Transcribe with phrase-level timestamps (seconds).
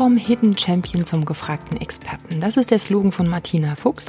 [0.00, 2.40] Vom Hidden Champion zum gefragten Experten.
[2.40, 4.06] Das ist der Slogan von Martina Fuchs.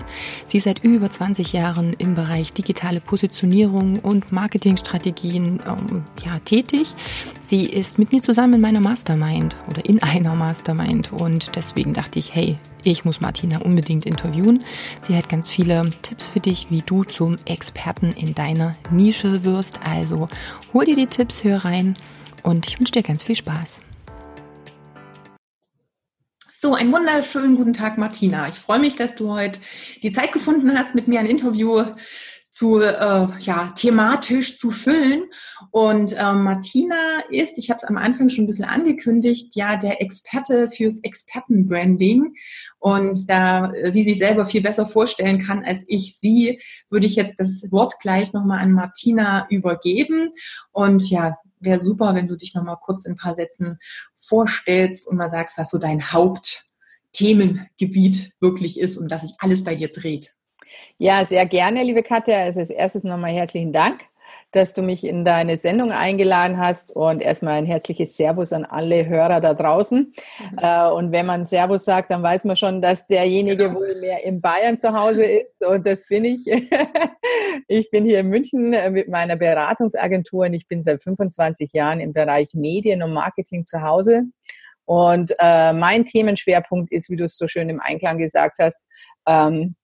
[0.47, 6.95] Sie ist seit über 20 Jahren im Bereich digitale Positionierung und Marketingstrategien ähm, ja, tätig.
[7.43, 12.19] Sie ist mit mir zusammen in meiner Mastermind oder in einer Mastermind und deswegen dachte
[12.19, 14.63] ich, hey, ich muss Martina unbedingt interviewen.
[15.02, 19.81] Sie hat ganz viele Tipps für dich, wie du zum Experten in deiner Nische wirst.
[19.83, 20.30] Also
[20.71, 21.97] hol dir die Tipps, hör rein
[22.44, 23.81] und ich wünsche dir ganz viel Spaß.
[26.63, 28.47] So, einen wunderschönen guten Tag, Martina.
[28.47, 29.59] Ich freue mich, dass du heute
[30.03, 31.83] die Zeit gefunden hast, mit mir ein Interview
[32.52, 35.23] zu, äh, ja, thematisch zu füllen.
[35.71, 40.03] Und äh, Martina ist, ich habe es am Anfang schon ein bisschen angekündigt, ja, der
[40.03, 42.36] Experte fürs Expertenbranding.
[42.77, 47.39] Und da sie sich selber viel besser vorstellen kann als ich sie, würde ich jetzt
[47.39, 50.30] das Wort gleich nochmal an Martina übergeben.
[50.71, 53.80] Und ja, wäre super, wenn du dich nochmal kurz in ein paar Sätzen
[54.16, 59.76] vorstellst und mal sagst, was so dein Hauptthemengebiet wirklich ist, um das sich alles bei
[59.76, 60.34] dir dreht.
[60.98, 62.44] Ja, sehr gerne, liebe Katja.
[62.44, 64.04] Also als erstes nochmal herzlichen Dank
[64.52, 69.08] dass du mich in deine Sendung eingeladen hast und erstmal ein herzliches Servus an alle
[69.08, 70.13] Hörer da draußen.
[70.52, 70.58] Mhm.
[70.58, 73.80] Äh, und wenn man Servus sagt, dann weiß man schon, dass derjenige genau.
[73.80, 76.45] wohl mehr in Bayern zu Hause ist und das bin ich.
[77.67, 81.99] ich bin hier in München äh, mit meiner Beratungsagentur und ich bin seit 25 Jahren
[81.99, 84.23] im Bereich Medien und Marketing zu Hause.
[84.86, 88.83] Und äh, mein Themenschwerpunkt ist, wie du es so schön im Einklang gesagt hast,
[89.25, 89.75] ähm,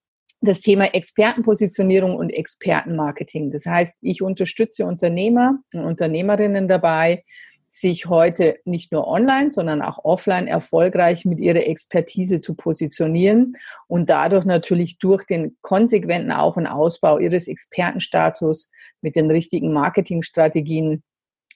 [0.42, 3.50] das Thema Expertenpositionierung und Expertenmarketing.
[3.50, 7.24] Das heißt, ich unterstütze Unternehmer und Unternehmerinnen dabei,
[7.70, 13.54] sich heute nicht nur online, sondern auch offline erfolgreich mit ihrer Expertise zu positionieren
[13.88, 18.72] und dadurch natürlich durch den konsequenten Auf- und Ausbau ihres Expertenstatus
[19.02, 21.04] mit den richtigen Marketingstrategien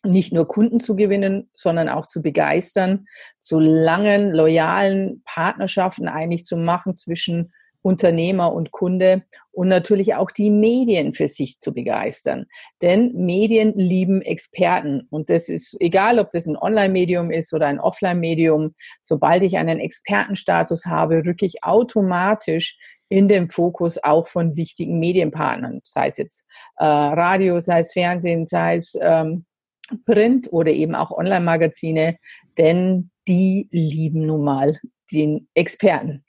[0.03, 3.06] nicht nur Kunden zu gewinnen, sondern auch zu begeistern,
[3.40, 10.50] zu langen, loyalen Partnerschaften eigentlich zu machen zwischen Unternehmer und Kunde und natürlich auch die
[10.50, 12.46] Medien für sich zu begeistern.
[12.81, 17.80] Denn Medien lieben Experten und das ist egal, ob das ein Online-Medium ist oder ein
[17.80, 18.75] Offline-Medium.
[19.02, 22.78] Sobald ich einen Expertenstatus habe, rücke ich automatisch
[23.09, 26.46] in den Fokus auch von wichtigen Medienpartnern, sei es jetzt
[26.78, 29.46] äh, Radio, sei es Fernsehen, sei es ähm,
[30.06, 32.18] Print oder eben auch Online-Magazine,
[32.58, 34.80] denn die lieben nun mal
[35.12, 36.24] den Experten.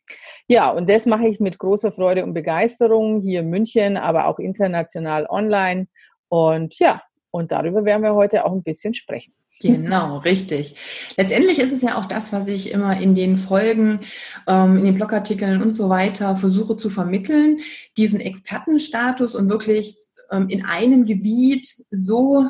[0.48, 4.38] Ja, und das mache ich mit großer Freude und Begeisterung hier in München, aber auch
[4.38, 5.86] international online.
[6.28, 9.34] Und ja, und darüber werden wir heute auch ein bisschen sprechen.
[9.60, 10.74] Genau, richtig.
[11.16, 14.00] Letztendlich ist es ja auch das, was ich immer in den Folgen,
[14.46, 17.58] ähm, in den Blogartikeln und so weiter versuche zu vermitteln,
[17.96, 19.96] diesen Expertenstatus und wirklich
[20.30, 22.48] ähm, in einem Gebiet so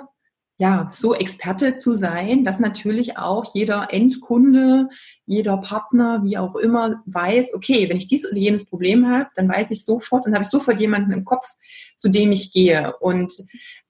[0.63, 4.91] ja, so Experte zu sein, dass natürlich auch jeder Endkunde,
[5.27, 9.49] jeder Partner, wie auch immer, weiß, okay, wenn ich dies oder jenes Problem habe, dann
[9.49, 11.49] weiß ich sofort, dann habe ich sofort jemanden im Kopf,
[11.97, 12.95] zu dem ich gehe.
[13.01, 13.35] Und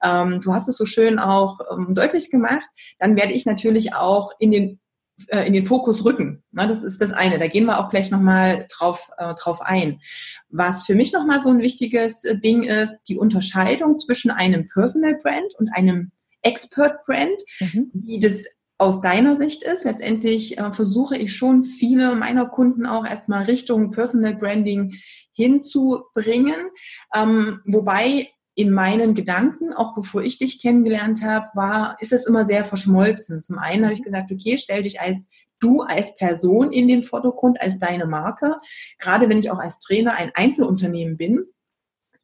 [0.02, 2.66] ähm, du hast es so schön auch ähm, deutlich gemacht,
[2.98, 4.80] dann werde ich natürlich auch in den
[5.28, 6.42] äh, in den Fokus rücken.
[6.52, 7.38] Na, das ist das eine.
[7.38, 10.00] Da gehen wir auch gleich nochmal drauf, äh, drauf ein.
[10.48, 15.18] Was für mich nochmal so ein wichtiges äh, Ding ist, die Unterscheidung zwischen einem Personal
[15.22, 16.12] Brand und einem
[16.42, 17.90] Expert Brand, mhm.
[17.92, 18.46] wie das
[18.78, 19.84] aus deiner Sicht ist.
[19.84, 24.94] Letztendlich äh, versuche ich schon viele meiner Kunden auch erstmal Richtung Personal Branding
[25.32, 26.66] hinzubringen,
[27.14, 32.44] ähm, wobei in meinen Gedanken, auch bevor ich dich kennengelernt habe, war, ist das immer
[32.44, 33.40] sehr verschmolzen.
[33.40, 35.16] Zum einen habe ich gesagt, okay, stell dich als
[35.58, 38.56] du als Person in den Vordergrund, als deine Marke.
[38.98, 41.46] Gerade wenn ich auch als Trainer ein Einzelunternehmen bin,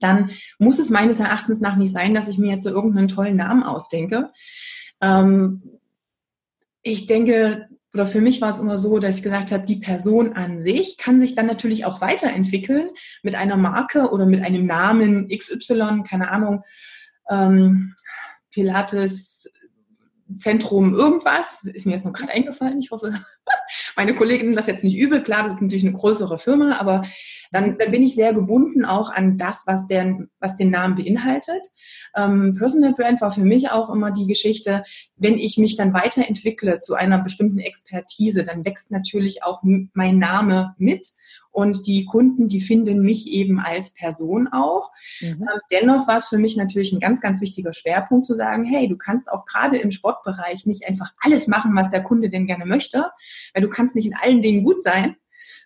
[0.01, 3.37] dann muss es meines Erachtens nach nicht sein, dass ich mir jetzt so irgendeinen tollen
[3.37, 4.31] Namen ausdenke.
[5.01, 5.63] Ähm,
[6.83, 10.35] ich denke, oder für mich war es immer so, dass ich gesagt habe, die Person
[10.35, 12.91] an sich kann sich dann natürlich auch weiterentwickeln
[13.23, 16.63] mit einer Marke oder mit einem Namen XY, keine Ahnung,
[17.31, 17.95] ähm,
[18.53, 19.51] Pilates
[20.37, 22.81] Zentrum irgendwas, ist mir jetzt noch gerade eingefallen.
[22.81, 23.13] Ich hoffe,
[23.97, 25.23] meine Kolleginnen das jetzt nicht übel.
[25.23, 27.03] Klar, das ist natürlich eine größere Firma, aber
[27.51, 31.69] dann, dann bin ich sehr gebunden auch an das, was, den, was den Namen beinhaltet.
[32.15, 34.85] Ähm, Personal Brand war für mich auch immer die Geschichte,
[35.17, 40.75] wenn ich mich dann weiterentwickle zu einer bestimmten Expertise, dann wächst natürlich auch mein Name
[40.79, 41.09] mit
[41.59, 44.93] und die Kunden, die finden mich eben als Person auch.
[45.21, 45.43] Mhm.
[45.43, 48.87] Ähm, dennoch war es für mich natürlich ein ganz, ganz wichtiger Schwerpunkt zu sagen, hey,
[48.87, 52.65] du kannst auch gerade im Sportbereich nicht einfach alles machen, was der Kunde denn gerne
[52.65, 53.07] möchte,
[53.53, 55.17] weil du kannst nicht in allen Dingen gut sein.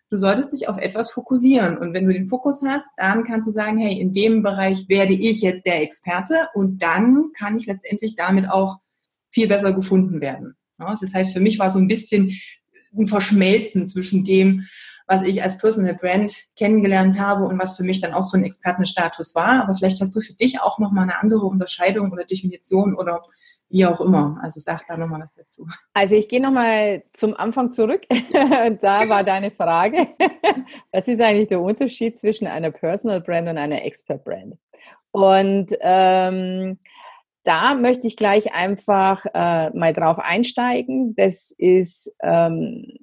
[0.08, 1.76] Du solltest dich auf etwas fokussieren.
[1.76, 5.12] Und wenn du den Fokus hast, dann kannst du sagen, hey, in dem Bereich werde
[5.12, 8.78] ich jetzt der Experte und dann kann ich letztendlich damit auch
[9.30, 10.56] viel besser gefunden werden.
[10.78, 12.32] Das heißt, für mich war so ein bisschen
[12.96, 14.66] ein Verschmelzen zwischen dem,
[15.06, 18.44] was ich als Personal Brand kennengelernt habe und was für mich dann auch so ein
[18.44, 19.62] Expertenstatus war.
[19.62, 23.22] Aber vielleicht hast du für dich auch nochmal eine andere Unterscheidung oder Definition oder
[23.72, 24.38] wie auch immer.
[24.42, 25.66] Also sag da nochmal was dazu.
[25.94, 28.02] Also ich gehe nochmal zum Anfang zurück.
[28.80, 30.08] da war deine Frage.
[30.92, 34.56] Was ist eigentlich der Unterschied zwischen einer Personal Brand und einer Expert Brand?
[35.10, 36.78] Und ähm,
[37.44, 41.14] da möchte ich gleich einfach äh, mal drauf einsteigen.
[41.16, 42.98] Das ist, ähm,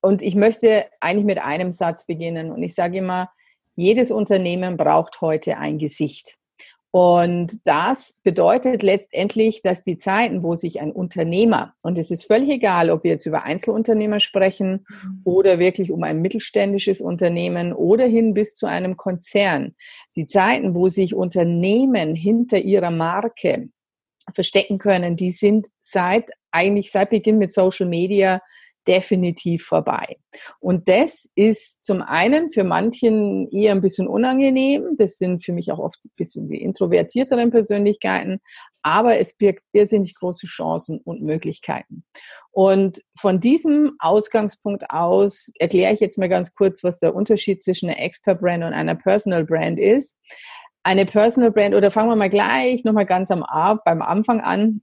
[0.00, 2.50] und ich möchte eigentlich mit einem Satz beginnen.
[2.50, 3.30] Und ich sage immer,
[3.76, 6.36] jedes Unternehmen braucht heute ein Gesicht.
[6.92, 12.50] Und das bedeutet letztendlich, dass die Zeiten, wo sich ein Unternehmer, und es ist völlig
[12.50, 15.20] egal, ob wir jetzt über Einzelunternehmer sprechen mhm.
[15.22, 19.76] oder wirklich um ein mittelständisches Unternehmen oder hin bis zu einem Konzern,
[20.16, 23.68] die Zeiten, wo sich Unternehmen hinter ihrer Marke
[24.34, 28.42] verstecken können, die sind seit eigentlich seit Beginn mit Social Media
[28.90, 30.16] definitiv vorbei.
[30.58, 34.96] Und das ist zum einen für manchen eher ein bisschen unangenehm.
[34.98, 38.40] Das sind für mich auch oft ein bisschen die introvertierteren Persönlichkeiten.
[38.82, 42.04] Aber es birgt irrsinnig große Chancen und Möglichkeiten.
[42.50, 47.88] Und von diesem Ausgangspunkt aus erkläre ich jetzt mal ganz kurz, was der Unterschied zwischen
[47.88, 50.18] einer Expert Brand und einer Personal Brand ist.
[50.82, 53.44] Eine Personal Brand, oder fangen wir mal gleich nochmal ganz am
[53.84, 54.82] beim Anfang an.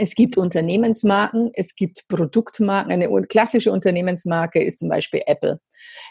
[0.00, 2.92] Es gibt Unternehmensmarken, es gibt Produktmarken.
[2.92, 5.60] Eine klassische Unternehmensmarke ist zum Beispiel Apple.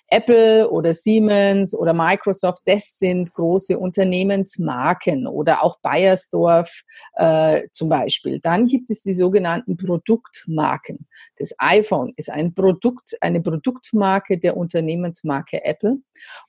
[0.09, 6.83] Apple oder Siemens oder Microsoft, das sind große Unternehmensmarken oder auch Bayersdorf
[7.15, 8.39] äh, zum Beispiel.
[8.39, 11.07] Dann gibt es die sogenannten Produktmarken.
[11.37, 15.97] Das iPhone ist ein Produkt, eine Produktmarke der Unternehmensmarke Apple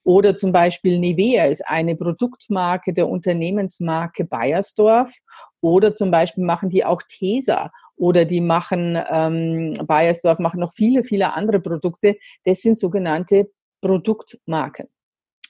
[0.05, 5.13] oder zum Beispiel Nivea ist eine Produktmarke der Unternehmensmarke Bayersdorf
[5.61, 11.05] oder zum Beispiel machen die auch Tesa oder die machen, ähm, Bayersdorf machen noch viele,
[11.05, 12.17] viele andere Produkte.
[12.45, 13.51] Das sind sogenannte
[13.81, 14.89] Produktmarken.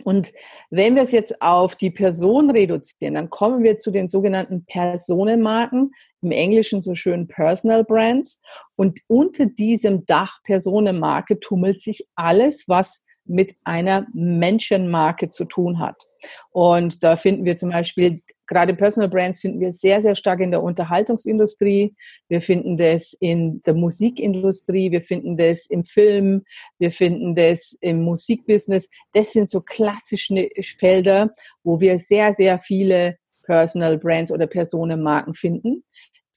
[0.05, 0.33] Und
[0.71, 5.93] wenn wir es jetzt auf die Person reduzieren, dann kommen wir zu den sogenannten Personenmarken,
[6.23, 8.41] im Englischen so schön Personal Brands.
[8.77, 16.07] Und unter diesem Dach Personenmarke tummelt sich alles, was mit einer Menschenmarke zu tun hat.
[16.51, 20.50] Und da finden wir zum Beispiel gerade Personal Brands finden wir sehr, sehr stark in
[20.50, 21.95] der Unterhaltungsindustrie.
[22.29, 24.91] Wir finden das in der Musikindustrie.
[24.91, 26.45] Wir finden das im Film.
[26.79, 28.89] Wir finden das im Musikbusiness.
[29.12, 30.49] Das sind so klassische
[30.79, 31.31] Felder,
[31.62, 35.85] wo wir sehr, sehr viele Personal Brands oder Personenmarken finden.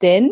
[0.02, 0.30] Denn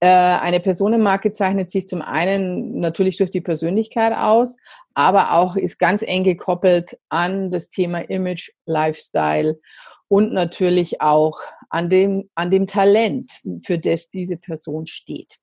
[0.00, 4.56] eine Personenmarke zeichnet sich zum einen natürlich durch die Persönlichkeit aus,
[4.94, 9.58] aber auch ist ganz eng gekoppelt an das Thema Image, Lifestyle
[10.06, 15.36] und natürlich auch an dem, an dem Talent, für das diese Person steht.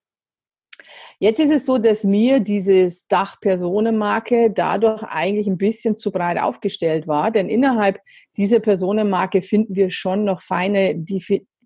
[1.20, 6.38] Jetzt ist es so, dass mir dieses Dach Personenmarke dadurch eigentlich ein bisschen zu breit
[6.38, 8.00] aufgestellt war, denn innerhalb
[8.38, 10.96] dieser Personenmarke finden wir schon noch feine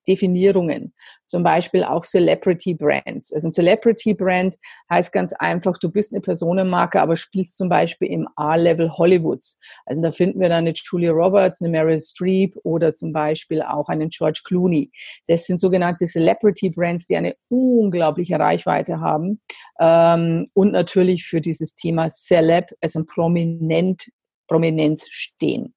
[0.09, 0.93] Definierungen.
[1.27, 3.31] Zum Beispiel auch Celebrity Brands.
[3.31, 4.55] Also ein Celebrity Brand
[4.89, 9.59] heißt ganz einfach, du bist eine Personenmarke, aber spielst zum Beispiel im A-Level Hollywoods.
[9.85, 13.87] Also da finden wir dann eine Julia Roberts, eine Meryl Streep oder zum Beispiel auch
[13.89, 14.91] einen George Clooney.
[15.27, 19.39] Das sind sogenannte Celebrity Brands, die eine unglaubliche Reichweite haben.
[19.79, 24.09] Ähm, und natürlich für dieses Thema Celeb, also prominent
[24.49, 25.73] Prominenz stehen.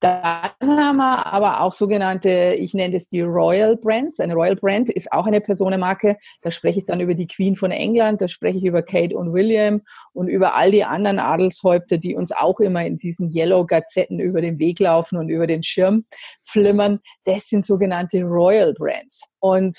[0.00, 4.20] Dann haben wir aber auch sogenannte, ich nenne es die Royal Brands.
[4.20, 6.18] Eine Royal Brand ist auch eine Personenmarke.
[6.42, 9.32] Da spreche ich dann über die Queen von England, da spreche ich über Kate und
[9.32, 9.82] William
[10.12, 14.40] und über all die anderen Adelshäupter, die uns auch immer in diesen Yellow Gazetten über
[14.40, 16.04] den Weg laufen und über den Schirm
[16.42, 17.00] flimmern.
[17.24, 19.22] Das sind sogenannte Royal Brands.
[19.40, 19.78] Und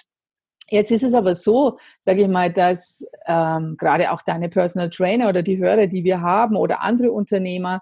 [0.72, 5.30] Jetzt ist es aber so, sage ich mal, dass ähm, gerade auch deine Personal Trainer
[5.30, 7.82] oder die Hörer, die wir haben oder andere Unternehmer,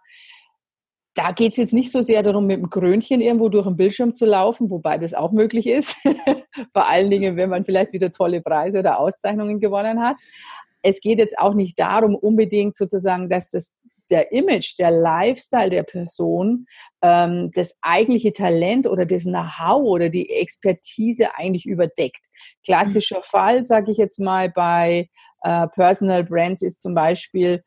[1.17, 4.13] da geht es jetzt nicht so sehr darum, mit dem Krönchen irgendwo durch den Bildschirm
[4.13, 5.95] zu laufen, wobei das auch möglich ist.
[6.73, 10.17] Vor allen Dingen, wenn man vielleicht wieder tolle Preise oder Auszeichnungen gewonnen hat.
[10.83, 13.75] Es geht jetzt auch nicht darum, unbedingt sozusagen, dass das
[14.11, 16.67] der Image, der Lifestyle der Person,
[17.01, 22.27] ähm, das eigentliche Talent oder das Know-how oder die Expertise eigentlich überdeckt.
[22.63, 25.09] Klassischer Fall, sage ich jetzt mal, bei
[25.41, 27.63] äh, Personal Brands ist zum Beispiel,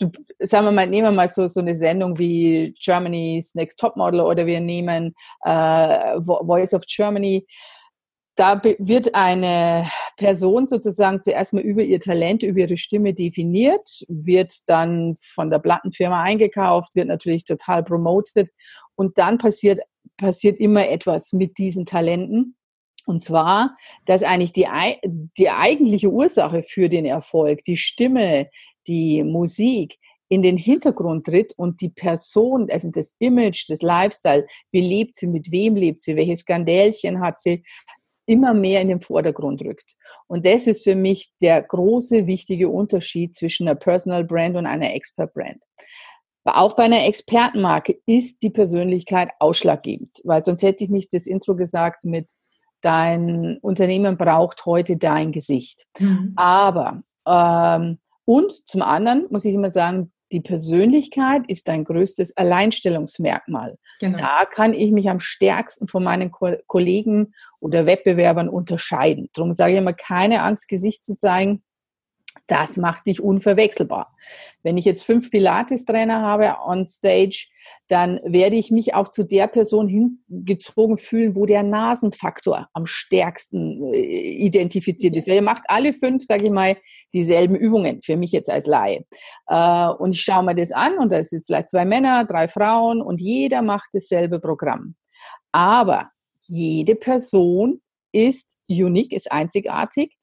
[0.00, 3.96] du, sagen wir mal, nehmen wir mal so, so eine Sendung wie Germany's Next Top
[3.96, 5.14] Model oder wir nehmen
[5.44, 7.46] äh, Voice of Germany.
[8.36, 14.52] Da wird eine Person sozusagen zuerst mal über ihr Talent, über ihre Stimme definiert, wird
[14.66, 18.48] dann von der Plattenfirma eingekauft, wird natürlich total promoted
[18.94, 19.80] und dann passiert,
[20.16, 22.56] passiert immer etwas mit diesen Talenten.
[23.06, 23.76] Und zwar,
[24.06, 24.68] dass eigentlich die,
[25.36, 28.48] die eigentliche Ursache für den Erfolg, die Stimme,
[28.90, 29.96] die Musik
[30.28, 35.26] in den Hintergrund tritt und die Person, also das Image, das Lifestyle, wie lebt sie,
[35.26, 37.62] mit wem lebt sie, welche Skandälchen hat sie,
[38.26, 39.96] immer mehr in den Vordergrund rückt.
[40.28, 44.94] Und das ist für mich der große, wichtige Unterschied zwischen einer Personal Brand und einer
[44.94, 45.62] Expert Brand.
[46.44, 51.54] Auch bei einer Expertenmarke ist die Persönlichkeit ausschlaggebend, weil sonst hätte ich nicht das Intro
[51.54, 52.30] gesagt mit
[52.80, 55.86] dein Unternehmen braucht heute dein Gesicht.
[55.98, 56.32] Mhm.
[56.36, 57.98] Aber ähm,
[58.30, 63.76] und zum anderen muss ich immer sagen, die Persönlichkeit ist dein größtes Alleinstellungsmerkmal.
[63.98, 64.18] Genau.
[64.18, 69.30] Da kann ich mich am stärksten von meinen Ko Kollegen oder Wettbewerbern unterscheiden.
[69.34, 71.64] Darum sage ich immer, keine Angst, Gesicht zu zeigen.
[72.50, 74.12] Das macht dich unverwechselbar.
[74.64, 77.46] Wenn ich jetzt fünf Pilates-Trainer habe on stage,
[77.86, 83.94] dann werde ich mich auch zu der Person hingezogen fühlen, wo der Nasenfaktor am stärksten
[83.94, 85.28] äh, identifiziert ist.
[85.28, 86.76] Wer macht alle fünf, sage ich mal,
[87.14, 89.04] dieselben Übungen, für mich jetzt als Laie.
[89.46, 93.00] Äh, und ich schaue mir das an und da sind vielleicht zwei Männer, drei Frauen
[93.00, 94.96] und jeder macht dasselbe Programm.
[95.52, 96.10] Aber
[96.48, 97.80] jede Person
[98.12, 100.16] ist unique, ist einzigartig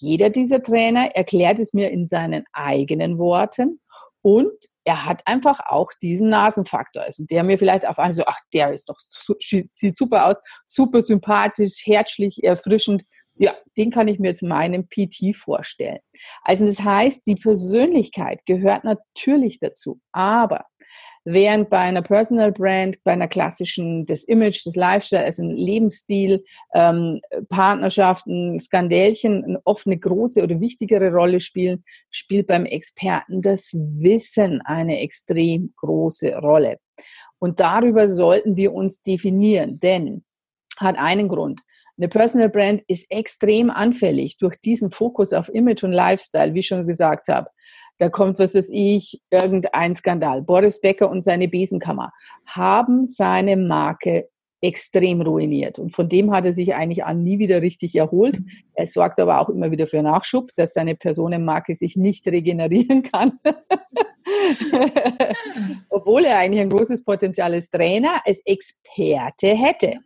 [0.00, 3.80] jeder dieser Trainer erklärt es mir in seinen eigenen Worten
[4.22, 4.52] und
[4.84, 7.02] er hat einfach auch diesen Nasenfaktor.
[7.02, 8.98] Also der mir vielleicht auf einmal so, ach, der ist doch,
[9.68, 13.04] sieht super aus, super sympathisch, herzlich, erfrischend.
[13.34, 16.00] Ja, den kann ich mir jetzt meinem PT vorstellen.
[16.42, 20.00] Also das heißt, die Persönlichkeit gehört natürlich dazu.
[20.12, 20.66] Aber
[21.24, 26.44] Während bei einer Personal Brand, bei einer klassischen, das Image, das Lifestyle, also ein Lebensstil,
[26.74, 34.60] ähm, Partnerschaften, Skandälchen oft eine große oder wichtigere Rolle spielen, spielt beim Experten das Wissen
[34.62, 36.78] eine extrem große Rolle.
[37.38, 40.24] Und darüber sollten wir uns definieren, denn
[40.76, 41.60] hat einen Grund.
[41.98, 46.66] Eine Personal Brand ist extrem anfällig durch diesen Fokus auf Image und Lifestyle, wie ich
[46.66, 47.48] schon gesagt habe
[48.02, 50.42] da kommt, was weiß ich, irgendein Skandal.
[50.42, 52.10] Boris Becker und seine Besenkammer
[52.46, 54.28] haben seine Marke
[54.60, 55.78] extrem ruiniert.
[55.78, 58.40] Und von dem hat er sich eigentlich an nie wieder richtig erholt.
[58.74, 63.38] Er sorgt aber auch immer wieder für Nachschub, dass seine Personenmarke sich nicht regenerieren kann.
[65.88, 70.00] Obwohl er eigentlich ein großes Potenzial als Trainer, als Experte hätte.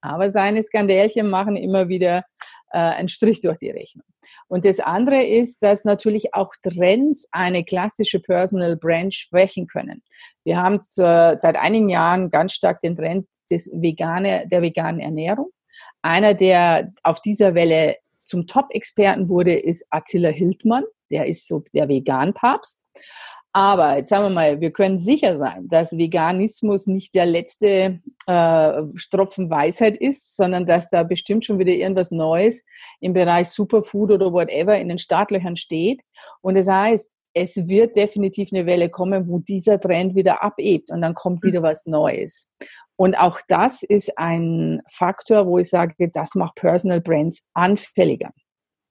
[0.00, 2.22] Aber seine Skandälchen machen immer wieder
[2.72, 4.06] äh, einen Strich durch die Rechnung.
[4.48, 10.02] Und das andere ist, dass natürlich auch Trends eine klassische Personal Brand schwächen können.
[10.44, 15.50] Wir haben zur, seit einigen Jahren ganz stark den Trend des vegane, der veganen Ernährung.
[16.02, 20.84] Einer, der auf dieser Welle zum Top-Experten wurde, ist Attila Hildmann.
[21.10, 22.86] Der ist so der Vegan-Papst.
[23.54, 28.82] Aber jetzt sagen wir mal, wir können sicher sein, dass Veganismus nicht der letzte äh,
[28.94, 32.64] Stropfen Weisheit ist, sondern dass da bestimmt schon wieder irgendwas Neues
[33.00, 36.00] im Bereich Superfood oder whatever in den Startlöchern steht.
[36.40, 41.02] Und das heißt, es wird definitiv eine Welle kommen, wo dieser Trend wieder abebt und
[41.02, 42.50] dann kommt wieder was Neues.
[42.96, 48.30] Und auch das ist ein Faktor, wo ich sage, das macht Personal Brands anfälliger.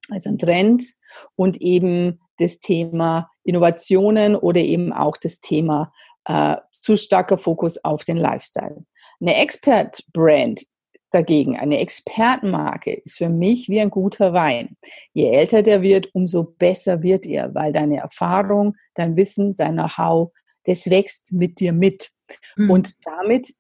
[0.10, 0.98] Also Trends
[1.36, 5.92] und eben das Thema Innovationen oder eben auch das Thema
[6.26, 8.86] äh, zu starker Fokus auf den Lifestyle.
[9.20, 10.64] Eine Expert-Brand
[11.12, 14.78] dagegen, eine Expertenmarke, ist für mich wie ein guter Wein.
[15.14, 20.32] Je älter der wird, umso besser wird er, weil deine Erfahrung, dein Wissen, dein Know-how,
[20.66, 22.12] das wächst mit dir mit.
[22.56, 22.72] Mhm.
[22.72, 23.54] Und damit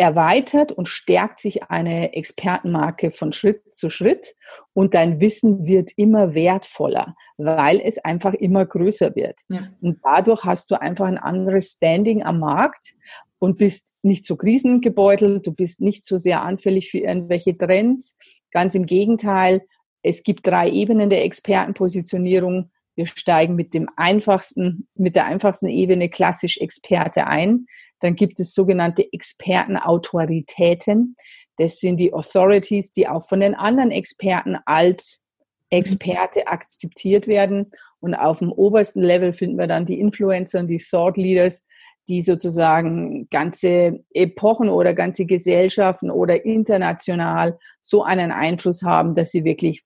[0.00, 4.34] erweitert und stärkt sich eine Expertenmarke von Schritt zu Schritt
[4.72, 9.40] und dein Wissen wird immer wertvoller, weil es einfach immer größer wird.
[9.50, 9.68] Ja.
[9.82, 12.94] Und dadurch hast du einfach ein anderes Standing am Markt
[13.38, 18.16] und bist nicht so krisengebeutelt, du bist nicht so sehr anfällig für irgendwelche Trends.
[18.52, 19.60] Ganz im Gegenteil,
[20.02, 22.70] es gibt drei Ebenen der Expertenpositionierung.
[22.96, 27.66] Wir steigen mit dem einfachsten, mit der einfachsten Ebene klassisch Experte ein.
[28.00, 31.14] Dann gibt es sogenannte Expertenautoritäten.
[31.56, 35.22] Das sind die Authorities, die auch von den anderen Experten als
[35.70, 37.70] Experte akzeptiert werden.
[38.00, 41.66] Und auf dem obersten Level finden wir dann die Influencer und die Thought Leaders,
[42.08, 49.44] die sozusagen ganze Epochen oder ganze Gesellschaften oder international so einen Einfluss haben, dass sie
[49.44, 49.84] wirklich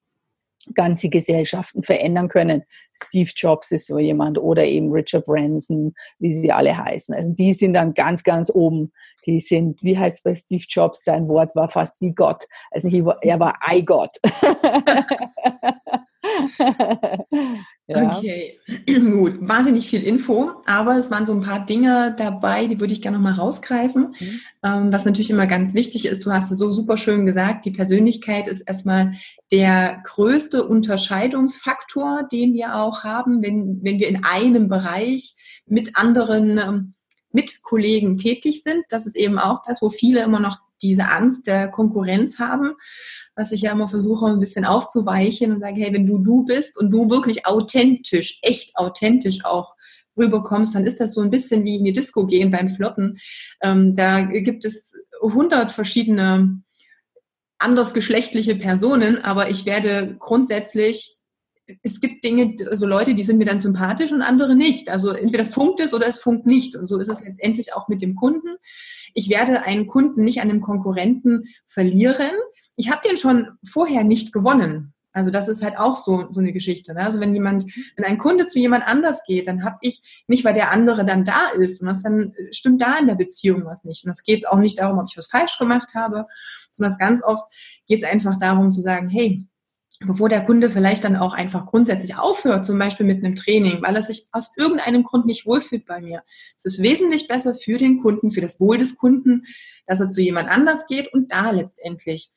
[0.75, 2.62] ganze Gesellschaften verändern können.
[2.92, 7.14] Steve Jobs ist so jemand oder eben Richard Branson, wie sie alle heißen.
[7.14, 8.92] Also die sind dann ganz, ganz oben.
[9.26, 12.44] Die sind, wie heißt bei Steve Jobs, sein Wort war fast wie Gott.
[12.71, 12.88] Also
[13.23, 14.16] er war I Gott.
[17.87, 18.17] ja.
[18.17, 19.38] Okay, gut.
[19.41, 23.19] Wahnsinnig viel Info, aber es waren so ein paar Dinge dabei, die würde ich gerne
[23.19, 24.14] nochmal rausgreifen.
[24.19, 24.41] Mhm.
[24.62, 27.71] Ähm, was natürlich immer ganz wichtig ist, du hast es so super schön gesagt, die
[27.71, 29.14] Persönlichkeit ist erstmal
[29.53, 35.35] der größte Unterscheidungsfaktor, den wir auch haben, wenn, wenn wir in einem Bereich
[35.67, 36.95] mit anderen ähm,
[37.35, 38.85] mit Kollegen tätig sind.
[38.88, 42.73] Das ist eben auch das, wo viele immer noch diese Angst der Konkurrenz haben,
[43.35, 46.79] was ich ja immer versuche, ein bisschen aufzuweichen und sage, hey, wenn du du bist
[46.79, 49.75] und du wirklich authentisch, echt authentisch auch
[50.17, 53.19] rüberkommst, dann ist das so ein bisschen wie in die Disco gehen beim Flotten.
[53.62, 56.62] Ähm, da gibt es hundert verschiedene
[57.59, 61.17] andersgeschlechtliche Personen, aber ich werde grundsätzlich
[61.83, 64.90] es gibt Dinge, also Leute, die sind mir dann sympathisch und andere nicht.
[64.90, 66.76] Also entweder funkt es oder es funkt nicht.
[66.76, 68.56] Und so ist es letztendlich auch mit dem Kunden.
[69.14, 72.33] Ich werde einen Kunden nicht an einem Konkurrenten verlieren.
[72.76, 74.94] Ich habe den schon vorher nicht gewonnen.
[75.14, 76.92] Also das ist halt auch so, so eine Geschichte.
[76.92, 77.00] Ne?
[77.00, 77.64] Also wenn jemand,
[77.97, 81.25] wenn ein Kunde zu jemand anders geht, dann habe ich nicht, weil der andere dann
[81.25, 84.04] da ist, und das dann stimmt da in der Beziehung was nicht.
[84.04, 86.26] Und es geht auch nicht darum, ob ich was falsch gemacht habe,
[86.73, 87.44] sondern ganz oft
[87.87, 89.47] geht es einfach darum zu sagen, hey,
[90.01, 93.97] bevor der Kunde vielleicht dann auch einfach grundsätzlich aufhört, zum Beispiel mit einem Training, weil
[93.97, 96.23] er sich aus irgendeinem Grund nicht wohlfühlt bei mir.
[96.59, 99.45] Es ist wesentlich besser für den Kunden, für das Wohl des Kunden,
[99.87, 102.31] dass er zu jemand anders geht und da letztendlich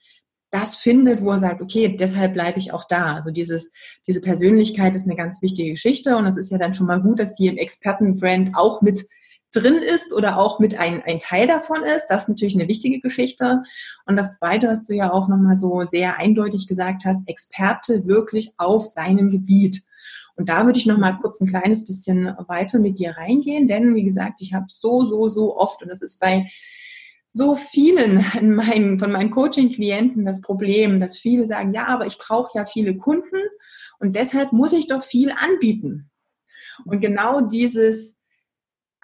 [0.49, 3.15] das findet, wo er sagt, okay, deshalb bleibe ich auch da.
[3.15, 3.71] Also dieses,
[4.05, 7.19] diese Persönlichkeit ist eine ganz wichtige Geschichte und es ist ja dann schon mal gut,
[7.19, 9.05] dass die im Expertenbrand auch mit
[9.59, 12.07] drin ist oder auch mit ein, ein Teil davon ist.
[12.07, 13.63] Das ist natürlich eine wichtige Geschichte.
[14.05, 18.53] Und das Zweite, was du ja auch nochmal so sehr eindeutig gesagt hast, Experte wirklich
[18.57, 19.83] auf seinem Gebiet.
[20.35, 23.95] Und da würde ich noch mal kurz ein kleines bisschen weiter mit dir reingehen, denn
[23.95, 26.47] wie gesagt, ich habe so, so, so oft, und das ist bei
[27.33, 28.23] so vielen
[28.55, 32.97] meinen, von meinen Coaching-Klienten das Problem, dass viele sagen, ja, aber ich brauche ja viele
[32.97, 33.37] Kunden
[33.99, 36.09] und deshalb muss ich doch viel anbieten.
[36.85, 38.16] Und genau dieses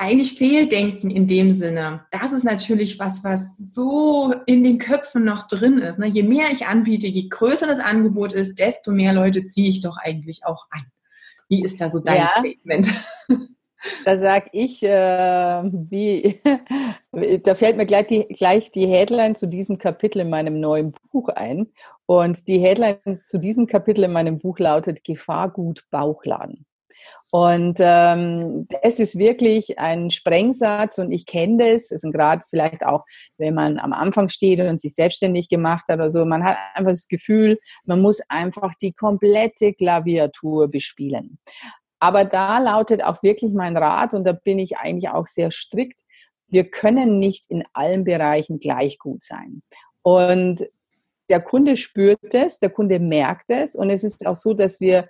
[0.04, 2.06] eigentlich Fehldenken in dem Sinne.
[2.12, 6.00] Das ist natürlich was, was so in den Köpfen noch drin ist.
[6.00, 6.08] Ne?
[6.08, 9.98] Je mehr ich anbiete, je größer das Angebot ist, desto mehr Leute ziehe ich doch
[9.98, 10.84] eigentlich auch an.
[11.50, 12.30] Wie ist da so dein ja.
[12.30, 12.94] Statement?
[14.06, 16.40] Da sage ich, äh, wie,
[17.44, 21.28] da fällt mir gleich die, gleich die Headline zu diesem Kapitel in meinem neuen Buch
[21.28, 21.68] ein.
[22.06, 26.66] Und die Headline zu diesem Kapitel in meinem Buch lautet Gefahrgut Bauchladen.
[27.32, 31.90] Und ähm, das ist wirklich ein Sprengsatz und ich kenne das.
[31.90, 33.06] Es sind gerade vielleicht auch,
[33.38, 36.92] wenn man am Anfang steht und sich selbstständig gemacht hat oder so, man hat einfach
[36.92, 41.40] das Gefühl, man muss einfach die komplette Klaviatur bespielen.
[42.00, 46.02] Aber da lautet auch wirklich mein Rat und da bin ich eigentlich auch sehr strikt.
[46.48, 49.64] Wir können nicht in allen Bereichen gleich gut sein.
[50.04, 50.68] Und
[51.30, 55.10] der Kunde spürt es, der Kunde merkt es und es ist auch so, dass wir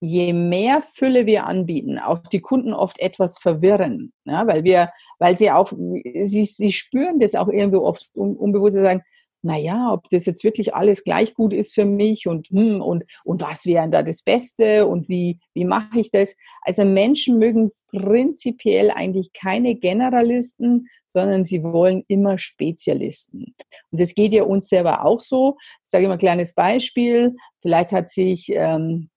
[0.00, 5.36] je mehr Fülle wir anbieten, auch die Kunden oft etwas verwirren, ja, weil wir, weil
[5.36, 9.02] sie auch, sie, sie spüren das auch irgendwie oft unbewusst, sie sagen,
[9.42, 13.40] naja, ob das jetzt wirklich alles gleich gut ist für mich und, hm, und, und
[13.40, 16.34] was wäre da das Beste und wie, wie mache ich das?
[16.62, 23.54] Also Menschen mögen prinzipiell eigentlich keine Generalisten, sondern sie wollen immer Spezialisten.
[23.90, 25.56] Und das geht ja uns selber auch so.
[25.84, 27.36] Ich sage immer ein kleines Beispiel.
[27.62, 29.08] Vielleicht hat sich ähm,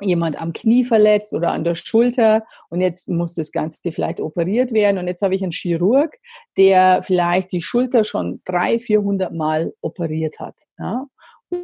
[0.00, 4.72] jemand am Knie verletzt oder an der Schulter und jetzt muss das Ganze vielleicht operiert
[4.72, 6.18] werden und jetzt habe ich einen Chirurg,
[6.56, 10.62] der vielleicht die Schulter schon 300, 400 Mal operiert hat.
[10.78, 11.06] Ja?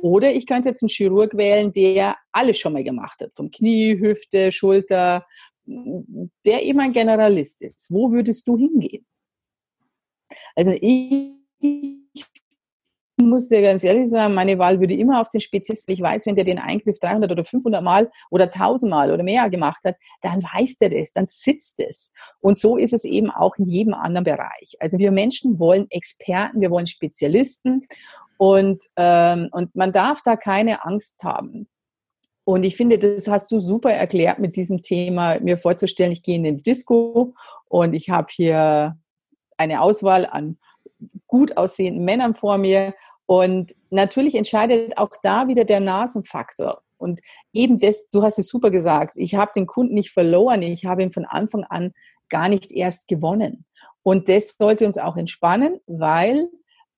[0.00, 3.98] Oder ich könnte jetzt einen Chirurg wählen, der alles schon mal gemacht hat, vom Knie,
[3.98, 5.26] Hüfte, Schulter,
[5.66, 7.90] der eben ein Generalist ist.
[7.90, 9.06] Wo würdest du hingehen?
[10.54, 12.21] Also ich
[13.32, 15.92] muss dir ganz ehrlich sagen, meine Wahl würde immer auf den Spezialisten.
[15.92, 19.48] Ich weiß, wenn der den Eingriff 300 oder 500 Mal oder 1000 Mal oder mehr
[19.48, 22.12] gemacht hat, dann weiß der das, dann sitzt es.
[22.40, 24.76] Und so ist es eben auch in jedem anderen Bereich.
[24.80, 27.86] Also wir Menschen wollen Experten, wir wollen Spezialisten
[28.36, 31.68] und, ähm, und man darf da keine Angst haben.
[32.44, 36.36] Und ich finde, das hast du super erklärt mit diesem Thema, mir vorzustellen, ich gehe
[36.36, 37.34] in den Disco
[37.68, 38.98] und ich habe hier
[39.56, 40.58] eine Auswahl an
[41.26, 42.94] gut aussehenden Männern vor mir
[43.26, 46.82] und natürlich entscheidet auch da wieder der Nasenfaktor.
[46.98, 47.20] Und
[47.52, 51.02] eben das, du hast es super gesagt, ich habe den Kunden nicht verloren, ich habe
[51.02, 51.92] ihn von Anfang an
[52.28, 53.64] gar nicht erst gewonnen.
[54.02, 56.48] Und das sollte uns auch entspannen, weil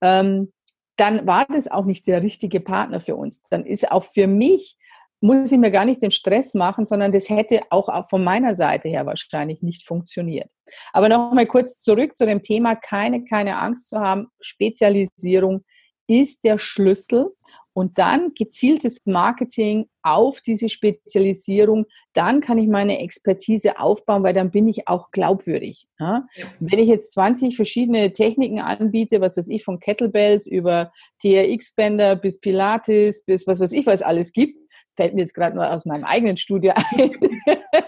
[0.01, 0.53] ähm,
[0.97, 3.43] dann war das auch nicht der richtige Partner für uns.
[3.51, 4.77] Dann ist auch für mich
[5.25, 8.91] muss ich mir gar nicht den Stress machen, sondern das hätte auch von meiner Seite
[8.91, 10.51] her wahrscheinlich nicht funktioniert.
[10.93, 14.27] Aber nochmal kurz zurück zu dem Thema, keine, keine Angst zu haben.
[14.43, 15.65] Spezialisierung
[16.07, 17.31] ist der Schlüssel
[17.75, 24.53] und dann gezieltes Marketing auf diese Spezialisierung, dann kann ich meine Expertise aufbauen, weil dann
[24.53, 25.89] bin ich auch glaubwürdig.
[25.99, 26.27] Ja?
[26.61, 32.39] Wenn ich jetzt 20 verschiedene Techniken anbiete, was weiß ich, von Kettlebells über TRX-Bänder bis
[32.39, 34.57] Pilates bis was weiß ich, was alles gibt,
[34.95, 37.11] fällt mir jetzt gerade nur aus meinem eigenen Studio ein.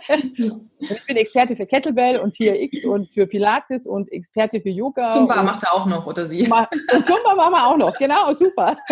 [0.78, 5.12] ich bin Experte für Kettlebell und TRX und für Pilates und Experte für Yoga.
[5.12, 6.42] Zumba macht er auch noch, oder sie?
[6.42, 8.76] Und Zumba machen wir auch noch, genau, super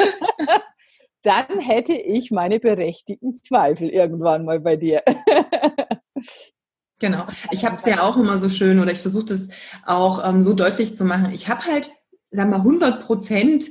[1.24, 5.02] dann hätte ich meine berechtigten Zweifel irgendwann mal bei dir.
[7.00, 7.26] Genau.
[7.50, 9.48] Ich habe es ja auch immer so schön oder ich versuche das
[9.84, 11.32] auch ähm, so deutlich zu machen.
[11.32, 11.90] Ich habe halt,
[12.30, 13.68] sagen wir, 100 Prozent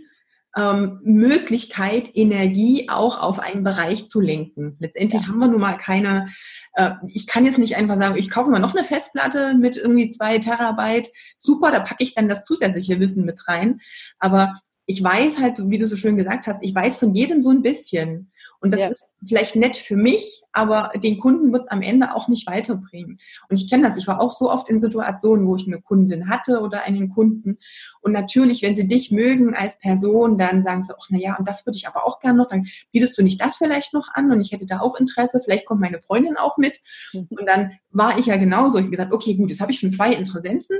[0.55, 4.77] ähm, Möglichkeit, Energie auch auf einen Bereich zu lenken.
[4.79, 5.27] Letztendlich ja.
[5.27, 6.27] haben wir nun mal keine,
[6.73, 10.09] äh, ich kann jetzt nicht einfach sagen, ich kaufe mal noch eine Festplatte mit irgendwie
[10.09, 11.09] zwei Terabyte.
[11.37, 13.79] Super, da packe ich dann das zusätzliche Wissen mit rein.
[14.19, 14.53] Aber
[14.85, 17.61] ich weiß halt, wie du so schön gesagt hast, ich weiß von jedem so ein
[17.61, 18.31] bisschen.
[18.63, 18.87] Und das ja.
[18.87, 23.19] ist vielleicht nett für mich, aber den Kunden wird es am Ende auch nicht weiterbringen.
[23.49, 23.97] Und ich kenne das.
[23.97, 27.57] Ich war auch so oft in Situationen, wo ich eine Kundin hatte oder einen Kunden.
[27.99, 31.45] Und natürlich, wenn sie dich mögen als Person, dann sagen sie, ach, na ja, und
[31.45, 32.47] das würde ich aber auch gerne noch.
[32.47, 35.41] Dann bietest du nicht das vielleicht noch an und ich hätte da auch Interesse.
[35.43, 36.79] Vielleicht kommt meine Freundin auch mit.
[37.11, 37.27] Mhm.
[37.31, 38.77] Und dann war ich ja genauso.
[38.77, 40.77] Ich habe gesagt, okay, gut, jetzt habe ich schon zwei Interessenten.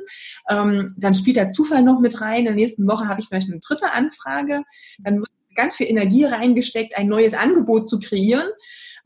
[0.50, 2.40] Ähm, dann spielt der Zufall noch mit rein.
[2.40, 4.64] In der nächsten Woche habe ich vielleicht eine dritte Anfrage.
[5.00, 8.48] Dann wird ganz viel Energie reingesteckt, ein neues Angebot zu kreieren.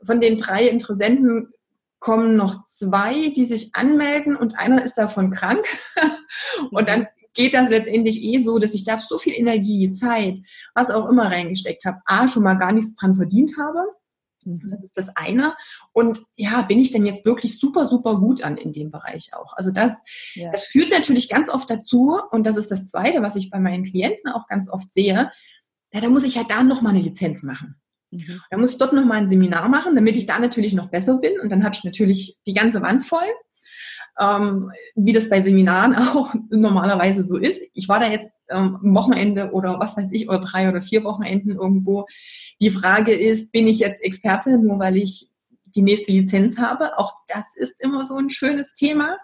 [0.02, 1.52] Von den drei Interessenten
[1.98, 5.64] kommen noch zwei, die sich anmelden und einer ist davon krank.
[6.70, 10.40] und dann geht das letztendlich eh so, dass ich da so viel Energie, Zeit,
[10.74, 13.84] was auch immer reingesteckt habe, A, schon mal gar nichts dran verdient habe.
[14.44, 14.68] Mhm.
[14.70, 15.54] Das ist das eine.
[15.92, 19.52] Und ja, bin ich denn jetzt wirklich super, super gut an in dem Bereich auch?
[19.54, 20.02] Also das,
[20.34, 20.50] ja.
[20.50, 23.84] das führt natürlich ganz oft dazu, und das ist das zweite, was ich bei meinen
[23.84, 25.30] Klienten auch ganz oft sehe,
[25.92, 27.76] ja, da muss ich halt da nochmal eine Lizenz machen.
[28.10, 28.40] Mhm.
[28.50, 31.38] Da muss ich dort nochmal ein Seminar machen, damit ich da natürlich noch besser bin.
[31.40, 33.26] Und dann habe ich natürlich die ganze Wand voll.
[34.20, 37.62] Ähm, wie das bei Seminaren auch normalerweise so ist.
[37.74, 41.52] Ich war da jetzt ähm, Wochenende oder was weiß ich, oder drei oder vier Wochenenden
[41.52, 42.06] irgendwo.
[42.60, 45.28] Die Frage ist, bin ich jetzt Experte, nur weil ich
[45.64, 46.98] die nächste Lizenz habe?
[46.98, 49.18] Auch das ist immer so ein schönes Thema.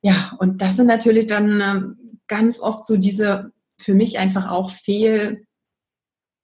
[0.00, 4.70] Ja, und das sind natürlich dann ähm, ganz oft so diese für mich einfach auch
[4.70, 5.46] fehl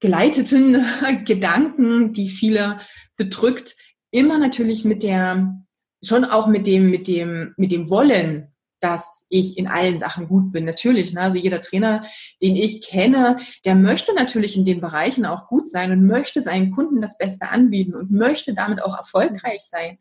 [0.02, 0.84] geleiteten
[1.24, 2.80] Gedanken, die viele
[3.16, 3.76] bedrückt,
[4.10, 5.56] immer natürlich mit der,
[6.04, 8.48] schon auch mit dem, mit dem, mit dem Wollen,
[8.80, 10.64] dass ich in allen Sachen gut bin.
[10.64, 11.20] Natürlich, ne?
[11.20, 12.04] also jeder Trainer,
[12.42, 16.72] den ich kenne, der möchte natürlich in den Bereichen auch gut sein und möchte seinen
[16.72, 19.98] Kunden das Beste anbieten und möchte damit auch erfolgreich sein.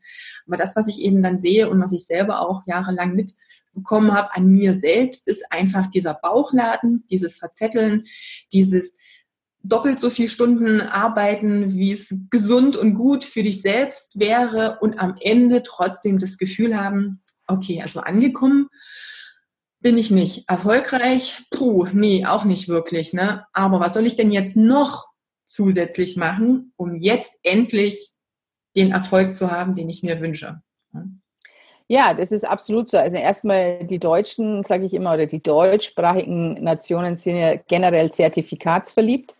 [0.48, 4.36] Aber das, was ich eben dann sehe und was ich selber auch jahrelang mitbekommen habe
[4.36, 8.06] an mir selbst, ist einfach dieser Bauchladen, dieses Verzetteln,
[8.52, 8.96] dieses
[9.63, 15.00] doppelt so viele Stunden arbeiten, wie es gesund und gut für dich selbst wäre und
[15.00, 18.69] am Ende trotzdem das Gefühl haben, okay, also angekommen
[19.82, 20.47] bin ich nicht.
[20.47, 21.43] Erfolgreich?
[21.50, 23.13] Puh, nee, auch nicht wirklich.
[23.13, 23.45] Ne?
[23.52, 25.08] Aber was soll ich denn jetzt noch
[25.47, 28.12] zusätzlich machen, um jetzt endlich
[28.76, 30.62] den Erfolg zu haben, den ich mir wünsche?
[31.88, 32.97] Ja, das ist absolut so.
[32.97, 39.36] Also erstmal die Deutschen, sage ich immer, oder die deutschsprachigen Nationen sind ja generell zertifikatsverliebt.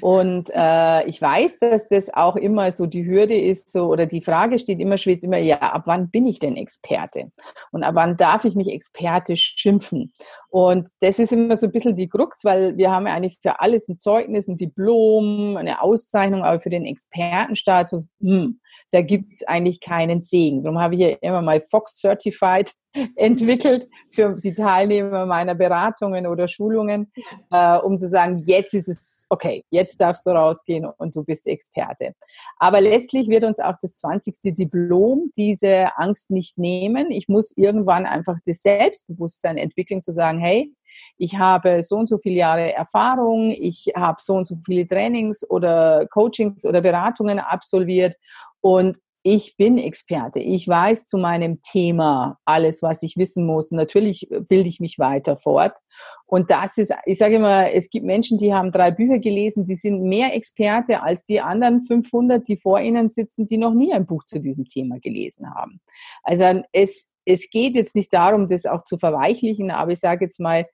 [0.00, 4.20] Und äh, ich weiß, dass das auch immer so die Hürde ist, so oder die
[4.20, 7.30] Frage steht immer, schwebt immer, ja, ab wann bin ich denn Experte?
[7.72, 10.12] Und ab wann darf ich mich Experte schimpfen?
[10.48, 13.60] Und das ist immer so ein bisschen die Krux, weil wir haben ja eigentlich für
[13.60, 19.46] alles ein Zeugnis, ein Diplom, eine Auszeichnung, aber für den Expertenstatus, hm, da gibt es
[19.46, 20.62] eigentlich keinen Segen.
[20.62, 22.70] Darum habe ich ja immer mal Fox Certified
[23.16, 27.12] entwickelt für die Teilnehmer meiner Beratungen oder Schulungen,
[27.50, 31.46] äh, um zu sagen, jetzt ist es okay, jetzt darfst du rausgehen und du bist
[31.46, 32.14] Experte.
[32.58, 34.54] Aber letztlich wird uns auch das 20.
[34.54, 37.10] Diplom diese Angst nicht nehmen.
[37.10, 40.72] Ich muss irgendwann einfach das Selbstbewusstsein entwickeln, zu sagen, hey,
[41.16, 45.48] ich habe so und so viele Jahre Erfahrung, ich habe so und so viele Trainings
[45.48, 48.16] oder Coachings oder Beratungen absolviert
[48.60, 50.38] und ich bin Experte.
[50.38, 53.70] Ich weiß zu meinem Thema alles, was ich wissen muss.
[53.70, 55.78] Natürlich bilde ich mich weiter fort.
[56.26, 59.76] Und das ist, ich sage immer, es gibt Menschen, die haben drei Bücher gelesen, die
[59.76, 64.04] sind mehr Experte als die anderen 500, die vor ihnen sitzen, die noch nie ein
[64.04, 65.80] Buch zu diesem Thema gelesen haben.
[66.22, 70.38] Also es, es geht jetzt nicht darum, das auch zu verweichlichen, aber ich sage jetzt
[70.38, 70.66] mal,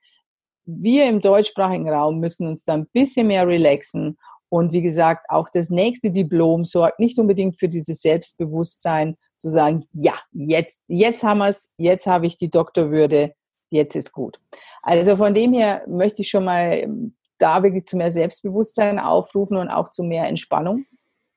[0.64, 4.18] wir im deutschsprachigen Raum müssen uns da ein bisschen mehr relaxen
[4.50, 9.84] Und wie gesagt, auch das nächste Diplom sorgt nicht unbedingt für dieses Selbstbewusstsein, zu sagen,
[9.92, 13.32] ja, jetzt, jetzt haben wir es, jetzt habe ich die Doktorwürde,
[13.70, 14.38] jetzt ist gut.
[14.82, 19.56] Also von dem her möchte ich schon mal ähm, da wirklich zu mehr Selbstbewusstsein aufrufen
[19.56, 20.84] und auch zu mehr Entspannung.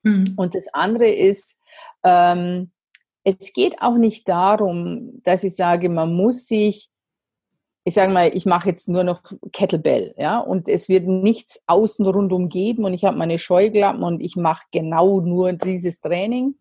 [0.02, 0.34] Mhm.
[0.36, 1.60] Und das andere ist,
[2.04, 2.71] ähm,
[3.23, 6.89] es geht auch nicht darum, dass ich sage, man muss sich,
[7.86, 12.06] ich sage mal, ich mache jetzt nur noch Kettlebell, ja, und es wird nichts außen
[12.06, 16.56] rundum geben und ich habe meine Scheuklappen und ich mache genau nur dieses Training.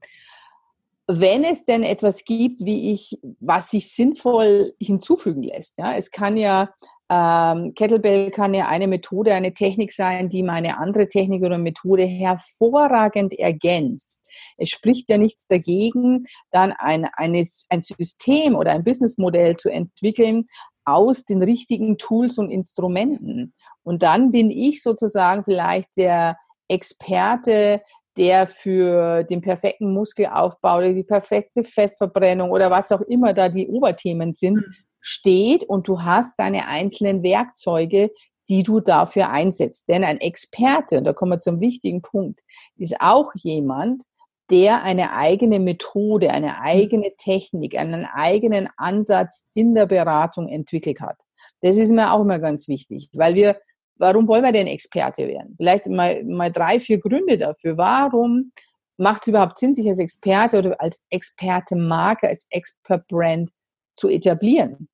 [1.07, 6.37] Wenn es denn etwas gibt, wie ich, was sich sinnvoll hinzufügen lässt, ja, es kann
[6.37, 6.73] ja
[7.15, 12.05] ähm, Kettlebell kann ja eine Methode, eine Technik sein, die meine andere Technik oder Methode
[12.05, 14.25] hervorragend ergänzt.
[14.57, 20.47] Es spricht ja nichts dagegen, dann ein, eine, ein System oder ein Businessmodell zu entwickeln
[20.85, 23.55] aus den richtigen Tools und Instrumenten.
[23.83, 26.37] Und dann bin ich sozusagen vielleicht der
[26.69, 27.83] Experte,
[28.17, 33.69] der für den perfekten Muskelaufbau oder die perfekte Fettverbrennung oder was auch immer da die
[33.69, 38.11] Oberthemen sind, mhm steht und du hast deine einzelnen Werkzeuge,
[38.49, 39.89] die du dafür einsetzt.
[39.89, 42.41] Denn ein Experte, und da kommen wir zum wichtigen Punkt,
[42.77, 44.05] ist auch jemand,
[44.51, 51.23] der eine eigene Methode, eine eigene Technik, einen eigenen Ansatz in der Beratung entwickelt hat.
[51.61, 53.61] Das ist mir auch immer ganz wichtig, weil wir,
[53.97, 55.55] warum wollen wir denn Experte werden?
[55.57, 57.77] Vielleicht mal, mal drei, vier Gründe dafür.
[57.77, 58.53] Warum
[58.99, 63.51] macht es überhaupt Sinn, sich als Experte oder als Experte-Marke, als Expert-Brand
[63.97, 64.89] zu etablieren?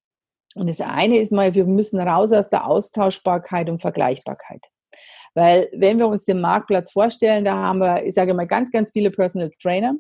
[0.55, 4.67] Und das eine ist mal, wir müssen raus aus der Austauschbarkeit und Vergleichbarkeit.
[5.35, 8.91] Weil wenn wir uns den Marktplatz vorstellen, da haben wir, ich sage mal, ganz, ganz
[8.91, 9.95] viele Personal Trainer.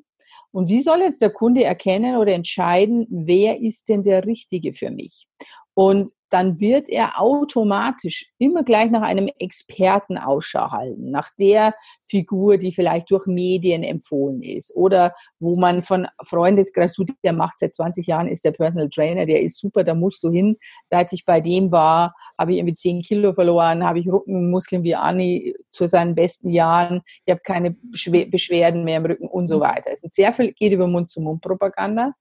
[0.50, 4.90] Und wie soll jetzt der Kunde erkennen oder entscheiden, wer ist denn der Richtige für
[4.90, 5.26] mich?
[5.74, 11.74] Und dann wird er automatisch immer gleich nach einem Experten Ausschau halten, nach der
[12.06, 17.74] Figur, die vielleicht durch Medien empfohlen ist oder wo man von Freundeskreis, der macht seit
[17.74, 20.56] 20 Jahren, ist der Personal Trainer, der ist super, da musst du hin.
[20.84, 24.94] Seit ich bei dem war, habe ich irgendwie 10 Kilo verloren, habe ich Rückenmuskeln wie
[24.94, 29.90] Anni zu seinen besten Jahren, ich habe keine Beschwerden mehr im Rücken und so weiter.
[29.92, 32.14] Es ist sehr viel geht über Mund-zu-Mund-Propaganda.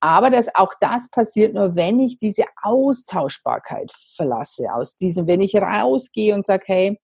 [0.00, 2.44] Aber das, auch das passiert nur, wenn ich diese
[3.48, 4.72] Austauschbarkeit verlasse.
[4.72, 7.00] Aus diesem, wenn ich rausgehe und sage, hey,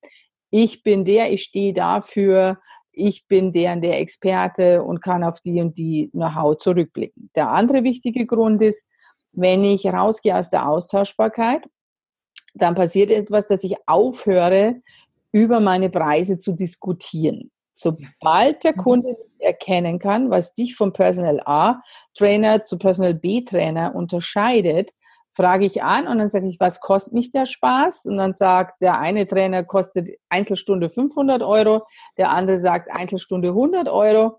[0.51, 2.59] ich bin der, ich stehe dafür,
[2.93, 7.31] ich bin der und der Experte und kann auf die und die Know-how zurückblicken.
[7.35, 8.87] Der andere wichtige Grund ist,
[9.33, 11.69] wenn ich rausgehe aus der Austauschbarkeit,
[12.55, 14.81] dann passiert etwas, dass ich aufhöre,
[15.33, 17.51] über meine Preise zu diskutieren.
[17.73, 18.77] Sobald der mhm.
[18.77, 21.83] Kunde erkennen kann, was dich vom Personal A
[22.17, 24.93] Trainer zu Personal B Trainer unterscheidet,
[25.35, 28.07] frage ich an und dann sage ich, was kostet mich der Spaß?
[28.07, 31.83] Und dann sagt der eine Trainer kostet Einzelstunde 500 Euro,
[32.17, 34.39] der andere sagt Einzelstunde 100 Euro.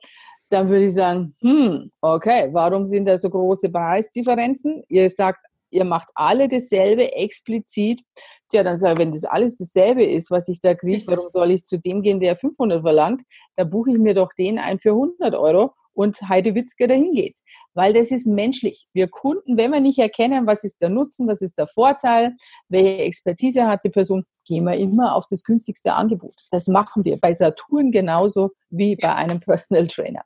[0.49, 4.83] Dann würde ich sagen, hm, okay, warum sind da so große Preisdifferenzen?
[4.87, 5.39] Ihr sagt
[5.71, 8.01] ihr macht alle dasselbe explizit.
[8.49, 11.51] Tja, dann sage ich, wenn das alles dasselbe ist, was ich da kriege, warum soll
[11.51, 13.21] ich zu dem gehen, der 500 verlangt?
[13.57, 17.43] Da buche ich mir doch den ein für 100 Euro und Heide Witzke dahin geht's.
[17.73, 18.87] Weil das ist menschlich.
[18.93, 22.35] Wir Kunden, wenn wir nicht erkennen, was ist der Nutzen, was ist der Vorteil,
[22.69, 26.35] welche Expertise hat die Person, gehen wir immer auf das günstigste Angebot.
[26.51, 30.23] Das machen wir bei Saturn genauso wie bei einem Personal Trainer.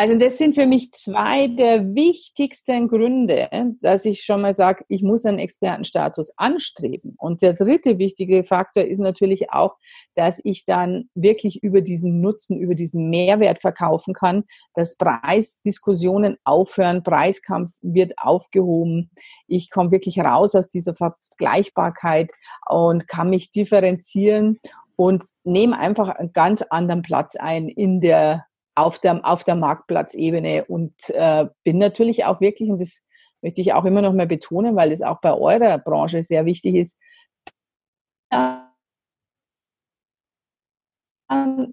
[0.00, 3.50] Also das sind für mich zwei der wichtigsten Gründe,
[3.82, 7.16] dass ich schon mal sage, ich muss einen Expertenstatus anstreben.
[7.18, 9.76] Und der dritte wichtige Faktor ist natürlich auch,
[10.14, 17.02] dass ich dann wirklich über diesen Nutzen, über diesen Mehrwert verkaufen kann, dass Preisdiskussionen aufhören,
[17.02, 19.10] Preiskampf wird aufgehoben.
[19.48, 22.32] Ich komme wirklich raus aus dieser Vergleichbarkeit
[22.70, 24.60] und kann mich differenzieren
[24.96, 28.46] und nehme einfach einen ganz anderen Platz ein in der
[28.80, 33.04] auf der, auf der Marktplatzebene und äh, bin natürlich auch wirklich, und das
[33.42, 36.74] möchte ich auch immer noch mal betonen, weil es auch bei eurer Branche sehr wichtig
[36.74, 36.98] ist,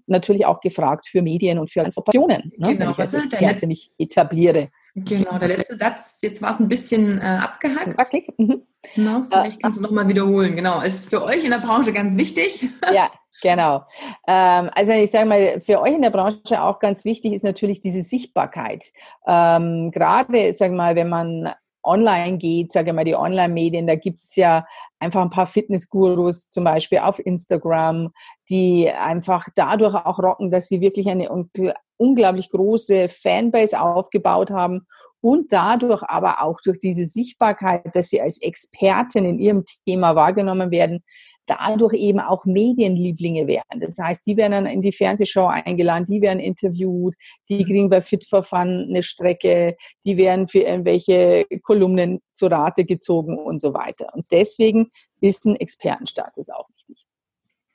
[0.06, 3.90] natürlich auch gefragt für Medien und für Operationen, ne, genau, wenn ich als Experte mich
[3.98, 4.68] etabliere.
[4.94, 8.38] Genau, der letzte Satz, jetzt war es ein bisschen äh, abgehackt.
[8.38, 8.62] Mhm.
[8.94, 10.56] Genau, vielleicht kannst du nochmal wiederholen.
[10.56, 12.68] Genau, es ist für euch in der Branche ganz wichtig.
[12.92, 13.10] Ja,
[13.42, 13.84] Genau.
[14.26, 17.80] Ähm, also ich sage mal, für euch in der Branche auch ganz wichtig ist natürlich
[17.80, 18.86] diese Sichtbarkeit.
[19.26, 24.66] Ähm, gerade, sag mal, wenn man online geht, sage mal, die Online-Medien, da gibt's ja
[24.98, 28.10] einfach ein paar Fitnessgurus, zum Beispiel auf Instagram,
[28.50, 31.30] die einfach dadurch auch rocken, dass sie wirklich eine
[31.96, 34.86] unglaublich große Fanbase aufgebaut haben
[35.20, 40.70] und dadurch aber auch durch diese Sichtbarkeit, dass sie als Experten in ihrem Thema wahrgenommen
[40.70, 41.02] werden,
[41.48, 43.80] dadurch eben auch Medienlieblinge werden.
[43.80, 47.14] Das heißt, die werden dann in die Fernsehshow eingeladen, die werden interviewt,
[47.48, 52.84] die kriegen bei Fit for Fun eine Strecke, die werden für irgendwelche Kolumnen zu Rate
[52.84, 54.08] gezogen und so weiter.
[54.14, 57.06] Und deswegen ist ein Expertenstatus auch wichtig.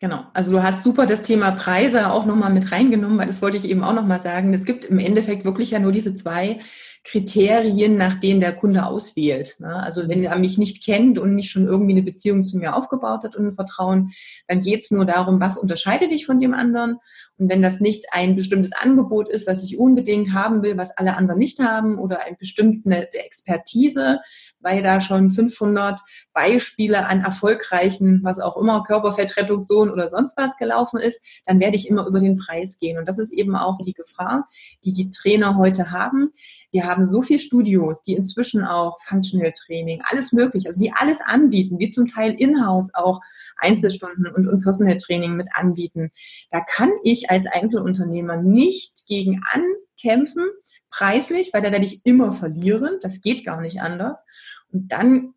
[0.04, 3.56] Genau, also du hast super das Thema Preise auch nochmal mit reingenommen, weil das wollte
[3.56, 4.54] ich eben auch nochmal sagen.
[4.54, 6.60] Es gibt im Endeffekt wirklich ja nur diese zwei
[7.04, 9.58] Kriterien, nach denen der Kunde auswählt.
[9.60, 9.76] Ne?
[9.84, 13.24] Also wenn er mich nicht kennt und nicht schon irgendwie eine Beziehung zu mir aufgebaut
[13.24, 14.14] hat und ein Vertrauen,
[14.48, 17.00] dann geht es nur darum, was unterscheidet dich von dem anderen.
[17.38, 21.18] Und wenn das nicht ein bestimmtes Angebot ist, was ich unbedingt haben will, was alle
[21.18, 24.20] anderen nicht haben, oder eine bestimmte Expertise,
[24.60, 26.00] weil da schon 500
[26.32, 31.90] Beispiele an erfolgreichen, was auch immer, Körperfettreduktion oder sonst was gelaufen ist, dann werde ich
[31.90, 32.98] immer über den Preis gehen.
[32.98, 34.48] Und das ist eben auch die Gefahr,
[34.86, 36.32] die die Trainer heute haben.
[36.74, 41.22] Wir haben so viele Studios, die inzwischen auch Functional Training, alles möglich, also die alles
[41.24, 43.22] anbieten, die zum Teil in-house auch
[43.58, 46.12] Einzelstunden und, und Personal Training mit anbieten.
[46.50, 50.46] Da kann ich als Einzelunternehmer nicht gegen ankämpfen,
[50.90, 52.98] preislich, weil da werde ich immer verlieren.
[53.02, 54.24] Das geht gar nicht anders.
[54.72, 55.36] Und dann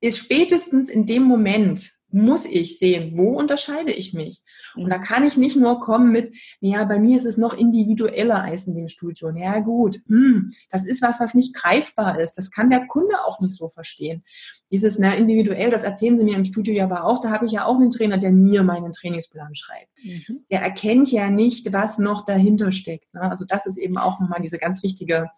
[0.00, 4.40] ist spätestens in dem Moment, muss ich sehen, wo unterscheide ich mich.
[4.74, 8.42] Und da kann ich nicht nur kommen mit, ja, bei mir ist es noch individueller
[8.42, 9.30] als in dem Studio.
[9.36, 12.38] Ja gut, hm, das ist was, was nicht greifbar ist.
[12.38, 14.24] Das kann der Kunde auch nicht so verstehen.
[14.70, 17.20] Dieses, na, individuell, das erzählen sie mir im Studio ja aber auch.
[17.20, 19.90] Da habe ich ja auch einen Trainer, der mir meinen Trainingsplan schreibt.
[20.02, 20.46] Mhm.
[20.50, 23.12] Der erkennt ja nicht, was noch dahinter steckt.
[23.12, 23.20] Ne?
[23.20, 25.28] Also das ist eben auch nochmal diese ganz wichtige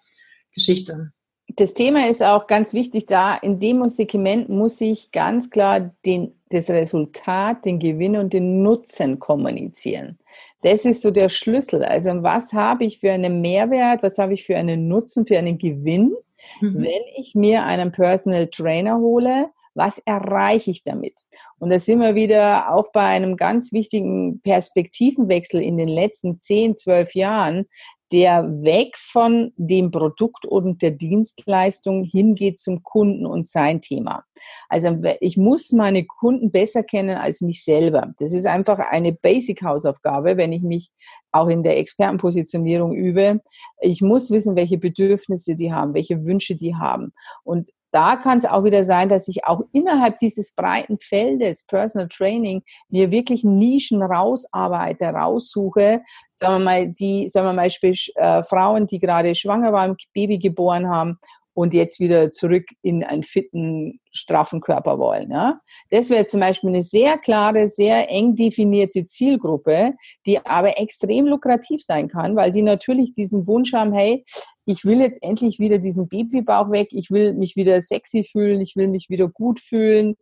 [0.55, 1.13] Geschichte
[1.57, 6.38] das Thema ist auch ganz wichtig da, in dem Segment muss ich ganz klar den,
[6.51, 10.19] das Resultat, den Gewinn und den Nutzen kommunizieren.
[10.63, 11.85] Das ist so der Schlüssel.
[11.85, 15.59] Also was habe ich für einen Mehrwert, was habe ich für einen Nutzen, für einen
[15.59, 16.15] Gewinn,
[16.61, 16.83] mhm.
[16.83, 21.15] wenn ich mir einen Personal Trainer hole, was erreiche ich damit?
[21.61, 26.75] Und da sind wir wieder auch bei einem ganz wichtigen Perspektivenwechsel in den letzten 10,
[26.75, 27.67] 12 Jahren,
[28.13, 34.25] der weg von dem Produkt und der Dienstleistung hingeht zum Kunden und sein Thema.
[34.69, 38.13] Also ich muss meine Kunden besser kennen als mich selber.
[38.19, 40.91] Das ist einfach eine Basic-Hausaufgabe, wenn ich mich
[41.33, 43.41] auch in der Expertenpositionierung übe.
[43.81, 47.13] Ich muss wissen, welche Bedürfnisse die haben, welche Wünsche die haben.
[47.45, 52.09] Und da kann es auch wieder sein, dass ich auch innerhalb dieses breiten Feldes Personal
[52.09, 56.03] Training mir wirklich Nischen rausarbeite, raussuche,
[56.35, 60.89] sagen wir mal, die, sagen wir mal, äh, Frauen, die gerade schwanger waren, Baby geboren
[60.89, 61.19] haben
[61.59, 65.33] und jetzt wieder zurück in einen fitten, straffen Körper wollen.
[65.33, 65.61] Ja?
[65.91, 69.95] Das wäre zum Beispiel eine sehr klare, sehr eng definierte Zielgruppe,
[70.25, 74.25] die aber extrem lukrativ sein kann, weil die natürlich diesen Wunsch haben, hey,
[74.67, 78.77] ich will jetzt endlich wieder diesen Babybauch weg, ich will mich wieder sexy fühlen, ich
[78.77, 80.15] will mich wieder gut fühlen.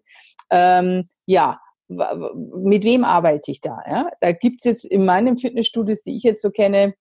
[0.49, 3.79] Ähm, ja, mit wem arbeite ich da?
[3.87, 4.09] Ja?
[4.23, 6.95] Da gibt es jetzt in meinen Fitnessstudios, die ich jetzt so kenne,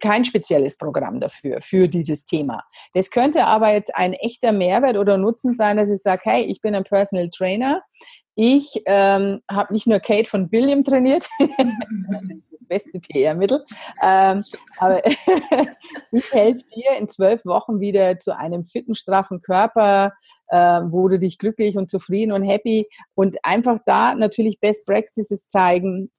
[0.00, 2.64] kein spezielles Programm dafür, für dieses Thema.
[2.94, 6.60] Das könnte aber jetzt ein echter Mehrwert oder Nutzen sein, dass ich sage, hey, ich
[6.60, 7.82] bin ein Personal Trainer.
[8.34, 13.64] Ich ähm, habe nicht nur Kate von William trainiert, das beste PR-Mittel,
[14.02, 14.44] ähm,
[14.76, 15.02] aber
[16.12, 20.12] ich helfe dir in zwölf Wochen wieder zu einem fitten, straffen Körper,
[20.48, 25.48] äh, wo du dich glücklich und zufrieden und happy und einfach da natürlich Best Practices
[25.48, 26.10] zeigen,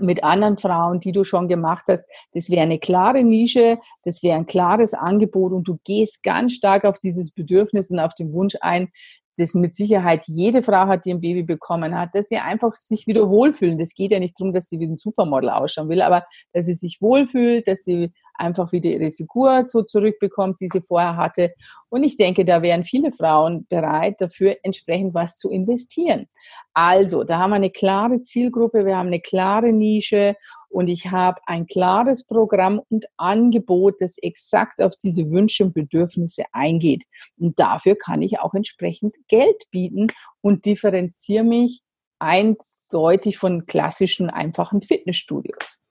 [0.00, 2.04] mit anderen Frauen, die du schon gemacht hast.
[2.32, 6.84] Das wäre eine klare Nische, das wäre ein klares Angebot und du gehst ganz stark
[6.84, 8.90] auf dieses Bedürfnis und auf den Wunsch ein,
[9.36, 13.06] das mit Sicherheit jede Frau hat, die ein Baby bekommen hat, dass sie einfach sich
[13.06, 13.78] wieder wohlfühlen.
[13.78, 16.74] Das geht ja nicht darum, dass sie wie ein Supermodel ausschauen will, aber dass sie
[16.74, 21.54] sich wohlfühlt, dass sie einfach wieder ihre Figur so zurückbekommt, die sie vorher hatte.
[21.88, 26.26] Und ich denke, da wären viele Frauen bereit, dafür entsprechend was zu investieren.
[26.72, 30.36] Also, da haben wir eine klare Zielgruppe, wir haben eine klare Nische
[30.68, 36.42] und ich habe ein klares Programm und Angebot, das exakt auf diese Wünsche und Bedürfnisse
[36.50, 37.04] eingeht.
[37.38, 40.08] Und dafür kann ich auch entsprechend Geld bieten
[40.40, 41.82] und differenziere mich
[42.18, 45.83] eindeutig von klassischen, einfachen Fitnessstudios.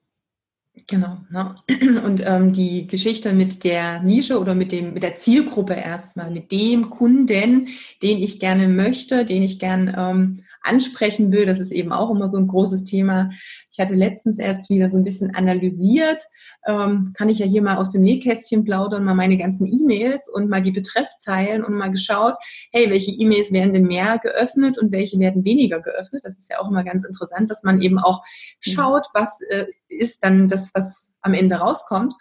[0.86, 1.18] Genau.
[1.30, 1.54] Ne?
[2.04, 6.52] Und ähm, die Geschichte mit der Nische oder mit, dem, mit der Zielgruppe erstmal, mit
[6.52, 7.68] dem Kunden,
[8.02, 12.28] den ich gerne möchte, den ich gern ähm, ansprechen will, das ist eben auch immer
[12.28, 13.30] so ein großes Thema.
[13.70, 16.24] Ich hatte letztens erst wieder so ein bisschen analysiert,
[16.66, 20.48] ähm, kann ich ja hier mal aus dem Nähkästchen plaudern, mal meine ganzen E-Mails und
[20.48, 22.34] mal die Betreffzeilen und mal geschaut,
[22.72, 26.24] hey, welche E-Mails werden denn mehr geöffnet und welche werden weniger geöffnet.
[26.24, 28.70] Das ist ja auch immer ganz interessant, dass man eben auch mhm.
[28.70, 32.14] schaut, was äh, ist dann das, was am Ende rauskommt.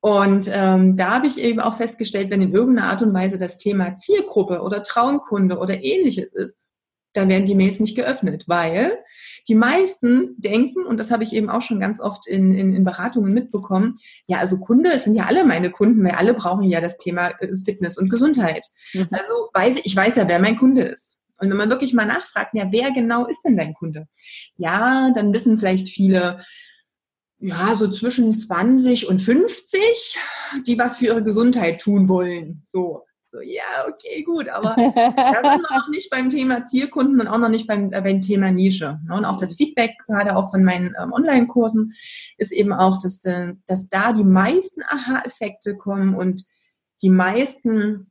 [0.00, 3.58] Und ähm, da habe ich eben auch festgestellt, wenn in irgendeiner Art und Weise das
[3.58, 6.56] Thema Zielgruppe oder Traumkunde oder ähnliches ist,
[7.12, 8.98] da werden die Mails nicht geöffnet, weil
[9.48, 12.84] die meisten denken, und das habe ich eben auch schon ganz oft in, in, in
[12.84, 16.80] Beratungen mitbekommen, ja, also Kunde, es sind ja alle meine Kunden, weil alle brauchen ja
[16.80, 18.64] das Thema äh, Fitness und Gesundheit.
[18.92, 19.08] Mhm.
[19.10, 21.16] Also weiß ich, ich weiß ja, wer mein Kunde ist.
[21.38, 24.06] Und wenn man wirklich mal nachfragt, ja, wer genau ist denn dein Kunde?
[24.56, 26.44] Ja, dann wissen vielleicht viele,
[27.38, 30.18] ja, so zwischen 20 und 50,
[30.66, 32.62] die was für ihre Gesundheit tun wollen.
[32.70, 33.04] So.
[33.30, 34.74] So, ja, okay, gut, aber da
[35.52, 38.50] sind wir noch nicht beim Thema Zielkunden und auch noch nicht beim, äh, beim Thema
[38.50, 38.98] Nische.
[39.06, 39.14] Ne?
[39.14, 41.92] Und auch das Feedback, gerade auch von meinen ähm, Online-Kursen,
[42.38, 46.44] ist eben auch, dass, äh, dass da die meisten Aha-Effekte kommen und
[47.02, 48.10] die meisten,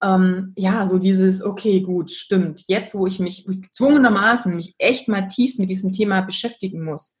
[0.00, 5.26] ähm, ja, so dieses, okay, gut, stimmt, jetzt, wo ich mich gezwungenermaßen mich echt mal
[5.26, 7.16] tief mit diesem Thema beschäftigen muss,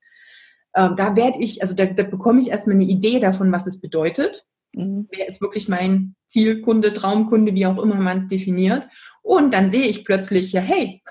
[0.76, 3.80] ähm, da werde ich, also da, da bekomme ich erstmal eine Idee davon, was es
[3.80, 5.08] bedeutet Mhm.
[5.10, 8.88] Wer ist wirklich mein Zielkunde, Traumkunde, wie auch immer man es definiert.
[9.22, 11.02] Und dann sehe ich plötzlich, ja, hey,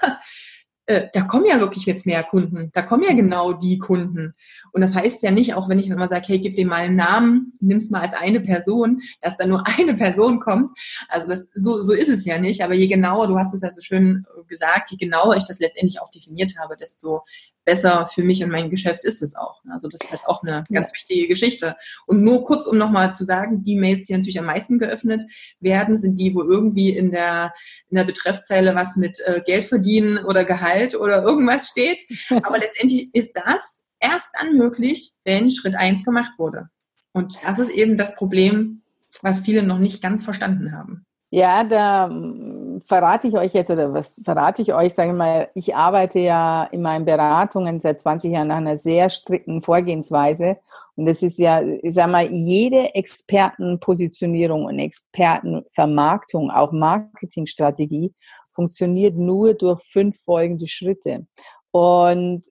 [0.86, 2.70] äh, da kommen ja wirklich jetzt mehr Kunden.
[2.74, 4.36] Da kommen ja genau die Kunden.
[4.74, 6.98] Und das heißt ja nicht, auch wenn ich immer sage, hey, gib dem mal einen
[6.98, 10.78] Namen, nimm es mal als eine Person, dass da nur eine Person kommt.
[11.08, 12.64] Also das, so, so ist es ja nicht.
[12.64, 16.02] Aber je genauer, du hast es ja so schön gesagt, je genauer ich das letztendlich
[16.02, 17.24] auch definiert habe, desto
[17.66, 19.62] besser für mich und mein Geschäft ist es auch.
[19.70, 21.76] Also das ist halt auch eine ganz wichtige Geschichte.
[22.06, 25.24] Und nur kurz, um nochmal zu sagen, die Mails, die natürlich am meisten geöffnet
[25.60, 27.54] werden, sind die, wo irgendwie in der,
[27.90, 32.04] in der Betreffzeile was mit äh, Geld verdienen oder Gehalt oder irgendwas steht.
[32.44, 36.70] Aber letztendlich ist das erst dann möglich, wenn Schritt eins gemacht wurde.
[37.14, 38.82] Und das ist eben das Problem,
[39.22, 41.06] was viele noch nicht ganz verstanden haben.
[41.36, 45.50] Ja, da hm, verrate ich euch jetzt, oder was verrate ich euch, sage ich mal,
[45.56, 50.58] ich arbeite ja in meinen Beratungen seit 20 Jahren nach einer sehr strikten Vorgehensweise.
[50.96, 58.14] Und das ist ja, ich sage mal, jede Expertenpositionierung und Expertenvermarktung, auch Marketingstrategie,
[58.54, 61.26] funktioniert nur durch fünf folgende Schritte.
[61.72, 62.44] Und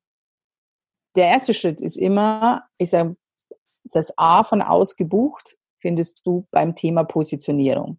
[1.14, 3.14] der erste Schritt ist immer, ich sage,
[3.93, 7.99] das A von ausgebucht findest du beim Thema Positionierung.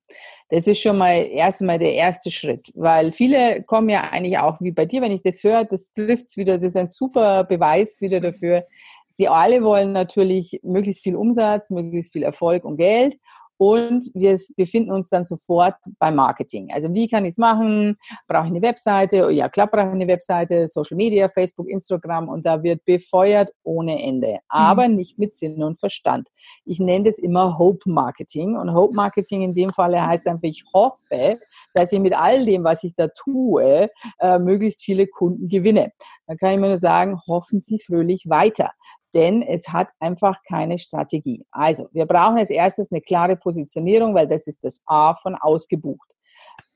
[0.49, 4.71] Das ist schon mal erstmal der erste Schritt, weil viele kommen ja eigentlich auch wie
[4.71, 7.95] bei dir, wenn ich das höre, das trifft es wieder, das ist ein super Beweis
[7.99, 8.65] wieder dafür.
[9.09, 13.17] Sie alle wollen natürlich möglichst viel Umsatz, möglichst viel Erfolg und Geld
[13.57, 16.71] und wir befinden uns dann sofort beim Marketing.
[16.73, 17.97] Also wie kann ich es machen?
[18.27, 19.27] Brauche ich eine Webseite?
[19.27, 23.51] Oh ja, klar brauche ich eine Webseite, Social Media, Facebook, Instagram und da wird befeuert
[23.63, 24.95] ohne Ende, aber mhm.
[24.95, 26.27] nicht mit Sinn und Verstand.
[26.65, 30.63] Ich nenne das immer Hope Marketing und Hope Marketing in dem Falle heißt einfach, ich
[30.73, 31.39] hoffe,
[31.73, 33.89] dass ich mit all dem, was ich da tue,
[34.19, 35.91] äh, möglichst viele Kunden gewinne.
[36.27, 38.71] Dann kann ich mir nur sagen, hoffen Sie fröhlich weiter
[39.13, 41.45] denn es hat einfach keine Strategie.
[41.51, 46.09] Also, wir brauchen als erstes eine klare Positionierung, weil das ist das A von ausgebucht.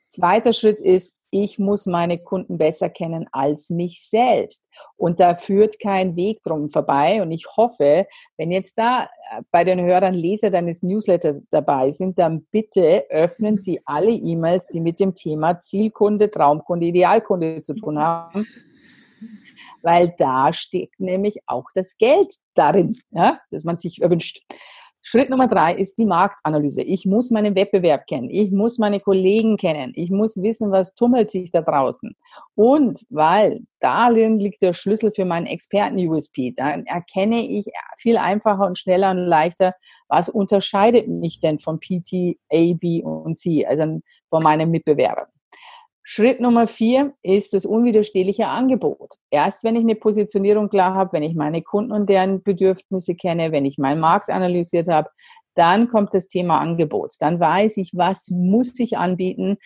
[0.08, 4.64] Zweiter Schritt ist, ich muss meine Kunden besser kennen als mich selbst.
[4.96, 7.22] Und da führt kein Weg drum vorbei.
[7.22, 8.08] Und ich hoffe,
[8.38, 13.58] wenn jetzt da äh, bei den Hörern Leser deines Newsletters dabei sind, dann bitte öffnen
[13.58, 18.48] Sie alle E-Mails, die mit dem Thema Zielkunde, Traumkunde, Idealkunde zu tun haben
[19.82, 24.42] weil da steckt nämlich auch das Geld darin, ja, das man sich erwünscht.
[25.10, 26.82] Schritt Nummer drei ist die Marktanalyse.
[26.82, 28.30] Ich muss meinen Wettbewerb kennen.
[28.30, 29.94] Ich muss meine Kollegen kennen.
[29.96, 32.14] Ich muss wissen, was tummelt sich da draußen.
[32.56, 36.52] Und weil darin liegt der Schlüssel für meinen Experten-USP.
[36.58, 39.76] Dann erkenne ich viel einfacher und schneller und leichter,
[40.10, 45.28] was unterscheidet mich denn von PT, A, B und C, also von meinen Mitbewerbern.
[46.10, 49.16] Schritt Nummer vier ist das unwiderstehliche Angebot.
[49.30, 53.52] Erst wenn ich eine Positionierung klar habe, wenn ich meine Kunden und deren Bedürfnisse kenne,
[53.52, 55.10] wenn ich meinen Markt analysiert habe,
[55.54, 57.16] dann kommt das Thema Angebot.
[57.20, 59.58] Dann weiß ich, was muss ich anbieten,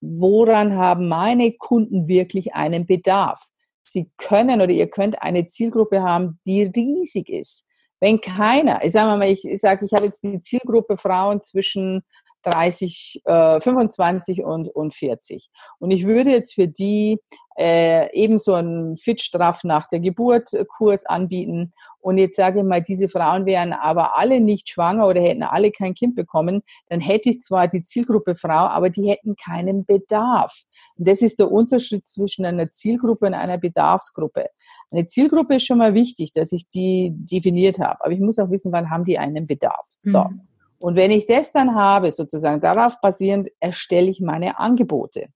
[0.00, 3.46] woran haben meine Kunden wirklich einen Bedarf.
[3.84, 7.68] Sie können oder ihr könnt eine Zielgruppe haben, die riesig ist.
[8.00, 12.02] Wenn keiner, ich sage mal, ich, sage, ich habe jetzt die Zielgruppe Frauen zwischen
[12.44, 15.50] 30, äh, 25 und, und 40.
[15.78, 17.18] Und ich würde jetzt für die
[17.56, 21.72] äh, eben so einen Fit-Straff nach der Geburt Kurs anbieten.
[22.00, 25.70] Und jetzt sage ich mal, diese Frauen wären aber alle nicht schwanger oder hätten alle
[25.70, 30.64] kein Kind bekommen, dann hätte ich zwar die Zielgruppe Frau, aber die hätten keinen Bedarf.
[30.96, 34.48] Und das ist der Unterschied zwischen einer Zielgruppe und einer Bedarfsgruppe.
[34.90, 38.50] Eine Zielgruppe ist schon mal wichtig, dass ich die definiert habe, aber ich muss auch
[38.50, 39.86] wissen, wann haben die einen Bedarf.
[40.00, 40.24] So.
[40.24, 40.40] Mhm.
[40.84, 45.28] Und wenn ich das dann habe, sozusagen darauf basierend, erstelle ich meine Angebote.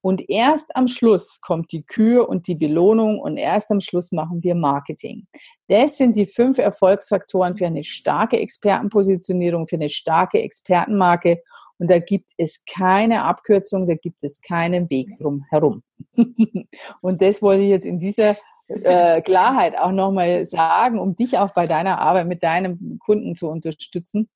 [0.00, 4.42] Und erst am Schluss kommt die Kür und die Belohnung und erst am Schluss machen
[4.42, 5.28] wir Marketing.
[5.68, 11.40] Das sind die fünf Erfolgsfaktoren für eine starke Expertenpositionierung, für eine starke Expertenmarke
[11.78, 15.84] Und da gibt es keine Abkürzung, da gibt es keinen Weg drum herum.
[17.00, 18.36] und das wollte ich jetzt in dieser
[18.66, 23.48] äh, Klarheit auch nochmal sagen, um dich auch bei deiner Arbeit mit deinem Kunden zu
[23.48, 24.28] unterstützen.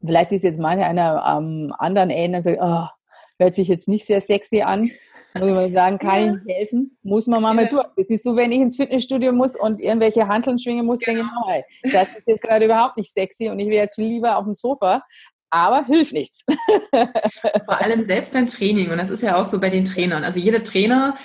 [0.00, 2.86] Und vielleicht ist jetzt manche einer am anderen Ende und sagt, oh,
[3.38, 4.90] hört sich jetzt nicht sehr sexy an.
[5.34, 6.34] Muss man sagen, kann ja.
[6.34, 6.98] ich helfen?
[7.02, 7.54] Muss man mal, ja.
[7.54, 7.86] mal durch.
[7.96, 11.24] Das ist so, wenn ich ins Fitnessstudio muss und irgendwelche Handeln schwingen muss, genau.
[11.24, 14.08] denke ich, oh, das ist jetzt gerade überhaupt nicht sexy und ich wäre jetzt viel
[14.08, 15.02] lieber auf dem Sofa.
[15.50, 16.44] Aber hilft nichts.
[17.64, 18.90] Vor allem selbst beim Training.
[18.90, 20.22] Und das ist ja auch so bei den Trainern.
[20.22, 21.16] Also jeder Trainer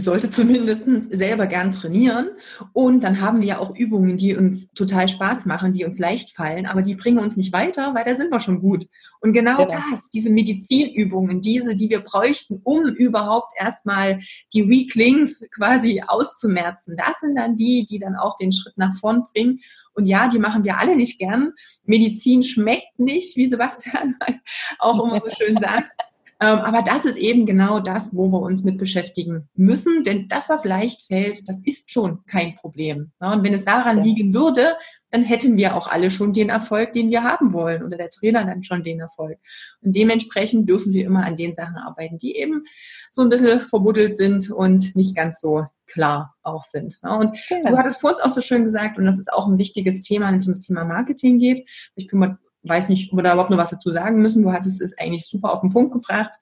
[0.00, 2.30] sollte zumindest selber gern trainieren.
[2.72, 6.32] Und dann haben wir ja auch Übungen, die uns total Spaß machen, die uns leicht
[6.32, 8.88] fallen, aber die bringen uns nicht weiter, weil da sind wir schon gut.
[9.20, 9.78] Und genau, genau.
[9.90, 14.20] das, diese Medizinübungen, diese, die wir bräuchten, um überhaupt erstmal
[14.52, 19.24] die Weaklings quasi auszumerzen, das sind dann die, die dann auch den Schritt nach vorn
[19.32, 19.60] bringen.
[19.94, 21.52] Und ja, die machen wir alle nicht gern.
[21.84, 24.16] Medizin schmeckt nicht, wie Sebastian
[24.78, 25.90] auch immer so schön sagt.
[26.38, 30.04] Ähm, aber das ist eben genau das, wo wir uns mit beschäftigen müssen.
[30.04, 33.12] Denn das, was leicht fällt, das ist schon kein Problem.
[33.18, 34.74] Und wenn es daran liegen würde,
[35.10, 38.44] dann hätten wir auch alle schon den Erfolg, den wir haben wollen oder der Trainer
[38.44, 39.38] dann schon den Erfolg.
[39.80, 42.64] Und dementsprechend dürfen wir immer an den Sachen arbeiten, die eben
[43.10, 46.98] so ein bisschen verbuddelt sind und nicht ganz so klar auch sind.
[47.02, 47.70] Und ja.
[47.70, 50.30] du hattest vor uns auch so schön gesagt, und das ist auch ein wichtiges Thema,
[50.30, 51.66] wenn es um das Thema Marketing geht.
[51.94, 52.38] Ich kümmere
[52.68, 54.42] weiß nicht, ob wir da überhaupt noch was dazu sagen müssen.
[54.42, 56.34] Du hattest es eigentlich super auf den Punkt gebracht.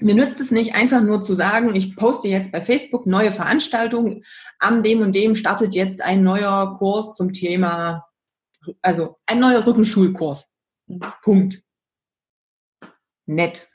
[0.00, 4.24] Mir nützt es nicht, einfach nur zu sagen, ich poste jetzt bei Facebook neue Veranstaltungen.
[4.58, 8.06] Am dem und dem startet jetzt ein neuer Kurs zum Thema,
[8.80, 10.48] also ein neuer Rückenschulkurs.
[11.22, 11.62] Punkt.
[13.26, 13.68] Nett.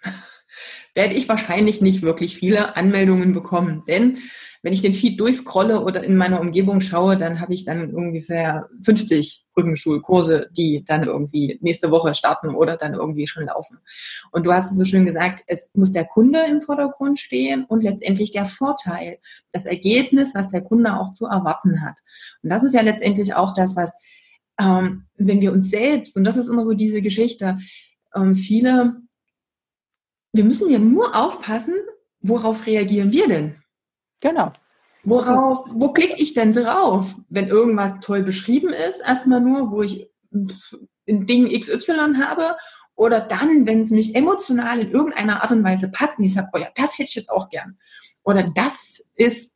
[0.97, 4.17] Werde ich wahrscheinlich nicht wirklich viele Anmeldungen bekommen, denn
[4.63, 8.67] wenn ich den Feed durchscrolle oder in meiner Umgebung schaue, dann habe ich dann ungefähr
[8.81, 13.77] 50 Rückenschulkurse, die dann irgendwie nächste Woche starten oder dann irgendwie schon laufen.
[14.31, 17.83] Und du hast es so schön gesagt, es muss der Kunde im Vordergrund stehen und
[17.83, 19.19] letztendlich der Vorteil,
[19.51, 21.99] das Ergebnis, was der Kunde auch zu erwarten hat.
[22.41, 23.93] Und das ist ja letztendlich auch das, was,
[24.59, 27.59] ähm, wenn wir uns selbst, und das ist immer so diese Geschichte,
[28.15, 28.95] ähm, viele,
[30.37, 31.73] wir müssen ja nur aufpassen,
[32.21, 33.61] worauf reagieren wir denn?
[34.21, 34.53] Genau.
[35.03, 39.01] Worauf, wo klicke ich denn drauf, wenn irgendwas toll beschrieben ist?
[39.01, 42.55] Erstmal nur, wo ich ein Ding XY habe.
[42.95, 46.49] Oder dann, wenn es mich emotional in irgendeiner Art und Weise packt und ich sage,
[46.53, 47.77] oh ja, das hätte ich jetzt auch gern.
[48.23, 49.55] Oder das ist,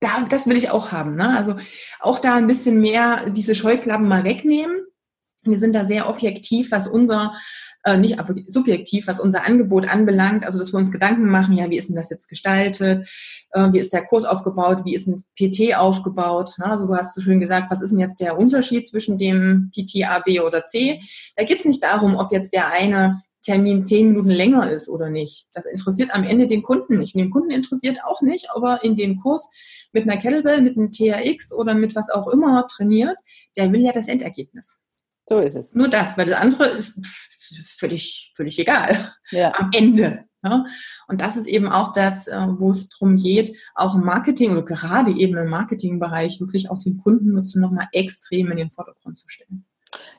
[0.00, 1.14] da, das will ich auch haben.
[1.14, 1.36] Ne?
[1.36, 1.56] Also
[2.00, 4.86] auch da ein bisschen mehr diese Scheuklappen mal wegnehmen.
[5.44, 7.34] Wir sind da sehr objektiv, was unser
[7.84, 8.18] äh, nicht
[8.48, 11.96] subjektiv, was unser Angebot anbelangt, also dass wir uns Gedanken machen, ja, wie ist denn
[11.96, 13.08] das jetzt gestaltet,
[13.52, 16.78] äh, wie ist der Kurs aufgebaut, wie ist ein PT aufgebaut, ne?
[16.78, 20.18] du hast so schön gesagt, was ist denn jetzt der Unterschied zwischen dem PT A,
[20.20, 21.00] B oder C?
[21.36, 25.10] Da geht es nicht darum, ob jetzt der eine Termin zehn Minuten länger ist oder
[25.10, 25.46] nicht.
[25.52, 27.14] Das interessiert am Ende den Kunden nicht.
[27.14, 29.50] Und den Kunden interessiert auch nicht, ob er in dem Kurs
[29.92, 33.18] mit einer Kettlebell, mit einem TRX oder mit was auch immer trainiert.
[33.56, 34.78] Der will ja das Endergebnis.
[35.26, 35.72] So ist es.
[35.74, 37.00] Nur das, weil das andere ist
[37.64, 39.54] völlig, völlig egal ja.
[39.54, 40.24] am Ende.
[40.42, 40.66] Ja?
[41.08, 44.62] Und das ist eben auch das, äh, wo es darum geht, auch im Marketing oder
[44.62, 49.64] gerade eben im Marketingbereich wirklich auch den Kundennutzen nochmal extrem in den Vordergrund zu stellen.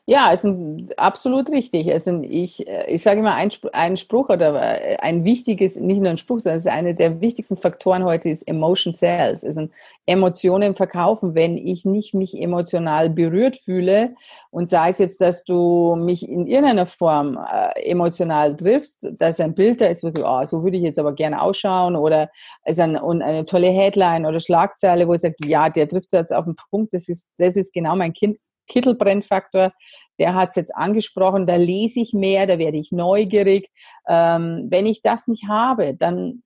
[0.08, 1.92] Ja, ist ein, absolut richtig.
[1.92, 4.54] Also ich, ich sage immer, ein, ein Spruch oder
[5.02, 8.48] ein wichtiges, nicht nur ein Spruch, sondern es ist einer der wichtigsten Faktoren heute ist
[8.48, 9.44] Emotion Sales.
[9.44, 9.68] Also
[10.06, 11.34] Emotionen verkaufen.
[11.34, 14.14] Wenn ich nicht mich emotional berührt fühle
[14.52, 19.56] und sei es jetzt, dass du mich in irgendeiner Form äh, emotional triffst, dass ein
[19.56, 22.30] Bild da ist, wo so, oh, so würde ich jetzt aber gerne ausschauen oder
[22.64, 26.34] es ein, und eine tolle Headline oder Schlagzeile, wo ich sage, ja, der trifft jetzt
[26.34, 28.38] auf den Punkt, das ist, das ist genau mein kind,
[28.68, 29.74] Kittelbrennfaktor,
[30.20, 33.70] der hat es jetzt angesprochen, da lese ich mehr, da werde ich neugierig.
[34.08, 36.44] Ähm, wenn ich das nicht habe, dann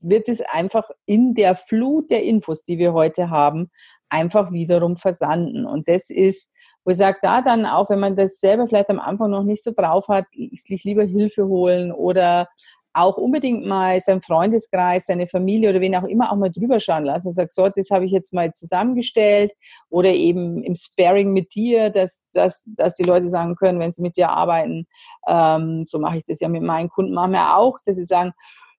[0.00, 3.70] wird es einfach in der Flut der Infos, die wir heute haben,
[4.08, 5.64] einfach wiederum versanden.
[5.64, 6.50] Und das ist,
[6.84, 9.62] wo ich sage, da dann auch, wenn man das selber vielleicht am Anfang noch nicht
[9.62, 12.48] so drauf hat, sich lieber Hilfe holen oder
[12.94, 17.04] auch unbedingt mal sein Freundeskreis, seine Familie oder wen auch immer auch mal drüber schauen
[17.04, 19.52] lassen und sagt, so, das habe ich jetzt mal zusammengestellt
[19.90, 24.02] oder eben im Sparing mit dir, dass, dass, dass die Leute sagen können, wenn sie
[24.02, 24.86] mit dir arbeiten,
[25.26, 28.32] ähm, so mache ich das ja mit meinen Kunden, machen wir auch, dass sie sagen,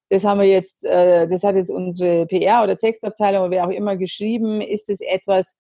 [0.10, 3.72] das haben wir jetzt, äh, das hat jetzt unsere PR oder Textabteilung oder wer auch
[3.72, 5.58] immer geschrieben, ist es etwas,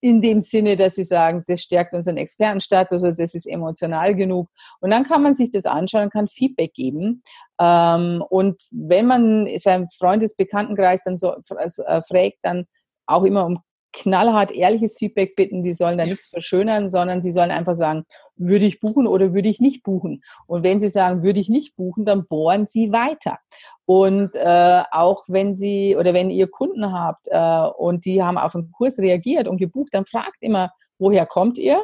[0.00, 4.48] in dem Sinne, dass sie sagen, das stärkt unseren Expertenstatus oder das ist emotional genug.
[4.80, 7.22] Und dann kann man sich das anschauen kann Feedback geben.
[7.60, 12.66] Ähm, und wenn man seinen Freundesbekanntenkreis dann so äh, fragt, dann
[13.06, 13.60] auch immer um
[13.92, 15.62] knallhart ehrliches Feedback bitten.
[15.62, 18.04] Die sollen da nichts verschönern, sondern sie sollen einfach sagen,
[18.36, 20.22] würde ich buchen oder würde ich nicht buchen?
[20.46, 23.38] Und wenn sie sagen, würde ich nicht buchen, dann bohren sie weiter.
[23.84, 28.52] Und äh, auch wenn sie oder wenn ihr Kunden habt äh, und die haben auf
[28.52, 31.82] den Kurs reagiert und gebucht, dann fragt immer, woher kommt ihr?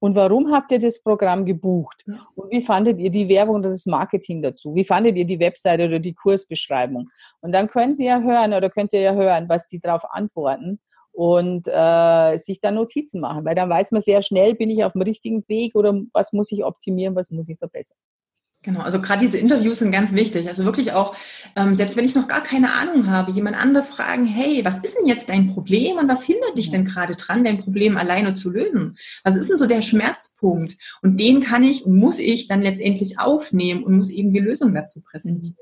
[0.00, 2.04] Und warum habt ihr das Programm gebucht?
[2.36, 4.72] Und wie fandet ihr die Werbung oder das Marketing dazu?
[4.76, 7.08] Wie fandet ihr die Webseite oder die Kursbeschreibung?
[7.40, 10.78] Und dann können Sie ja hören oder könnt ihr ja hören, was die darauf antworten
[11.18, 14.92] und äh, sich dann Notizen machen, weil dann weiß man sehr schnell, bin ich auf
[14.92, 17.98] dem richtigen Weg oder was muss ich optimieren, was muss ich verbessern.
[18.62, 20.46] Genau, also gerade diese Interviews sind ganz wichtig.
[20.46, 21.16] Also wirklich auch,
[21.56, 24.96] ähm, selbst wenn ich noch gar keine Ahnung habe, jemand anders fragen, hey, was ist
[24.96, 28.50] denn jetzt dein Problem und was hindert dich denn gerade dran, dein Problem alleine zu
[28.50, 28.96] lösen?
[29.24, 30.76] Was ist denn so der Schmerzpunkt?
[31.02, 35.00] Und den kann ich, muss ich dann letztendlich aufnehmen und muss eben die Lösung dazu
[35.00, 35.58] präsentieren.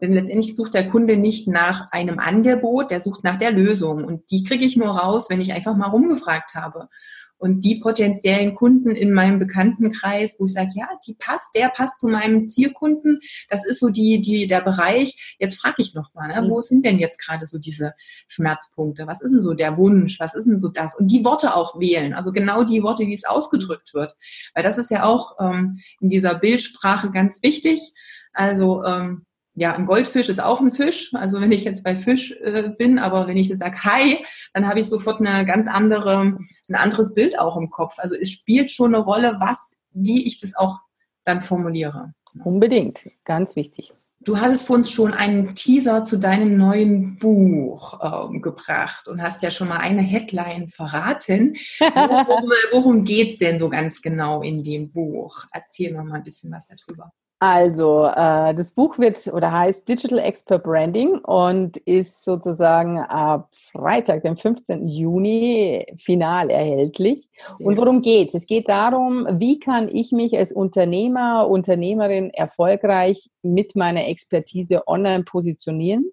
[0.00, 4.04] Denn letztendlich sucht der Kunde nicht nach einem Angebot, der sucht nach der Lösung.
[4.04, 6.88] Und die kriege ich nur raus, wenn ich einfach mal rumgefragt habe.
[7.36, 12.00] Und die potenziellen Kunden in meinem Bekanntenkreis, wo ich sage, ja, die passt, der passt
[12.00, 13.20] zu meinem Zielkunden,
[13.50, 15.36] das ist so die, die, der Bereich.
[15.38, 17.92] Jetzt frage ich nochmal, ne, wo sind denn jetzt gerade so diese
[18.28, 19.06] Schmerzpunkte?
[19.06, 20.20] Was ist denn so der Wunsch?
[20.20, 20.94] Was ist denn so das?
[20.94, 24.14] Und die Worte auch wählen, also genau die Worte, wie es ausgedrückt wird.
[24.54, 27.92] Weil das ist ja auch ähm, in dieser Bildsprache ganz wichtig.
[28.32, 31.12] Also ähm, ja, ein Goldfisch ist auch ein Fisch.
[31.14, 34.68] Also wenn ich jetzt bei Fisch äh, bin, aber wenn ich jetzt sage Hi, dann
[34.68, 36.36] habe ich sofort eine ganz andere,
[36.68, 37.98] ein anderes Bild auch im Kopf.
[37.98, 40.80] Also es spielt schon eine Rolle, was, wie ich das auch
[41.24, 42.12] dann formuliere.
[42.42, 43.92] Unbedingt, ganz wichtig.
[44.20, 49.42] Du hattest vor uns schon einen Teaser zu deinem neuen Buch ähm, gebracht und hast
[49.42, 51.56] ja schon mal eine Headline verraten.
[51.78, 55.44] Worum, worum geht es denn so ganz genau in dem Buch?
[55.52, 57.12] Erzähl noch mal ein bisschen was darüber.
[57.40, 64.22] Also, äh, das Buch wird oder heißt Digital Expert Branding und ist sozusagen ab Freitag,
[64.22, 64.88] dem 15.
[64.88, 67.28] Juni, final erhältlich.
[67.58, 68.34] Sehr und worum geht's?
[68.34, 75.24] Es geht darum, wie kann ich mich als Unternehmer, Unternehmerin erfolgreich mit meiner Expertise online
[75.24, 76.10] positionieren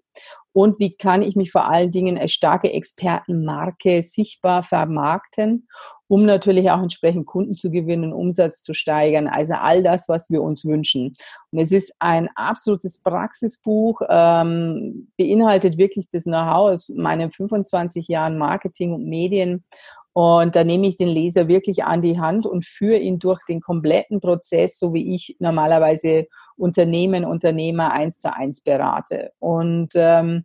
[0.52, 5.66] und wie kann ich mich vor allen Dingen als starke Expertenmarke sichtbar vermarkten,
[6.08, 10.42] um natürlich auch entsprechend Kunden zu gewinnen, Umsatz zu steigern, also all das, was wir
[10.42, 11.12] uns wünschen.
[11.50, 18.36] Und es ist ein absolutes Praxisbuch, ähm, beinhaltet wirklich das Know-how aus meinen 25 Jahren
[18.36, 19.64] Marketing und Medien
[20.12, 23.60] und da nehme ich den Leser wirklich an die Hand und führe ihn durch den
[23.60, 29.32] kompletten Prozess, so wie ich normalerweise Unternehmen, Unternehmer eins zu eins berate.
[29.38, 30.44] Und ähm,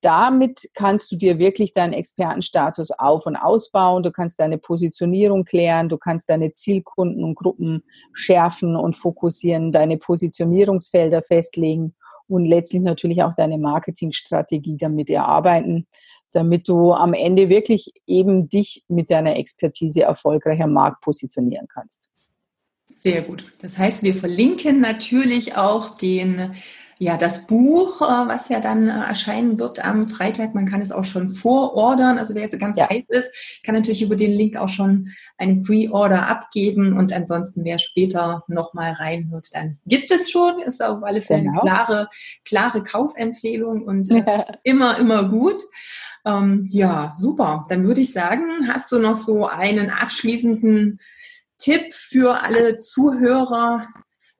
[0.00, 4.02] damit kannst du dir wirklich deinen Expertenstatus auf- und ausbauen.
[4.02, 9.98] Du kannst deine Positionierung klären, du kannst deine Zielkunden und Gruppen schärfen und fokussieren, deine
[9.98, 11.94] Positionierungsfelder festlegen
[12.26, 15.86] und letztlich natürlich auch deine Marketingstrategie damit erarbeiten
[16.34, 22.08] damit du am Ende wirklich eben dich mit deiner Expertise erfolgreich am Markt positionieren kannst.
[22.88, 23.52] Sehr gut.
[23.60, 26.54] Das heißt, wir verlinken natürlich auch den
[26.98, 30.92] ja, das Buch, äh, was ja dann äh, erscheinen wird am Freitag, man kann es
[30.92, 32.18] auch schon vorordern.
[32.18, 32.88] Also wer jetzt ganz ja.
[32.88, 37.78] heiß ist, kann natürlich über den Link auch schon einen Pre-Order abgeben und ansonsten wer
[37.78, 40.60] später nochmal reinhört, dann gibt es schon.
[40.60, 41.60] Ist auf alle Fälle genau.
[41.60, 42.08] eine klare,
[42.44, 45.62] klare Kaufempfehlung und äh, immer, immer gut.
[46.24, 47.64] Ähm, ja, super.
[47.68, 51.00] Dann würde ich sagen, hast du noch so einen abschließenden
[51.58, 53.88] Tipp für alle Zuhörer,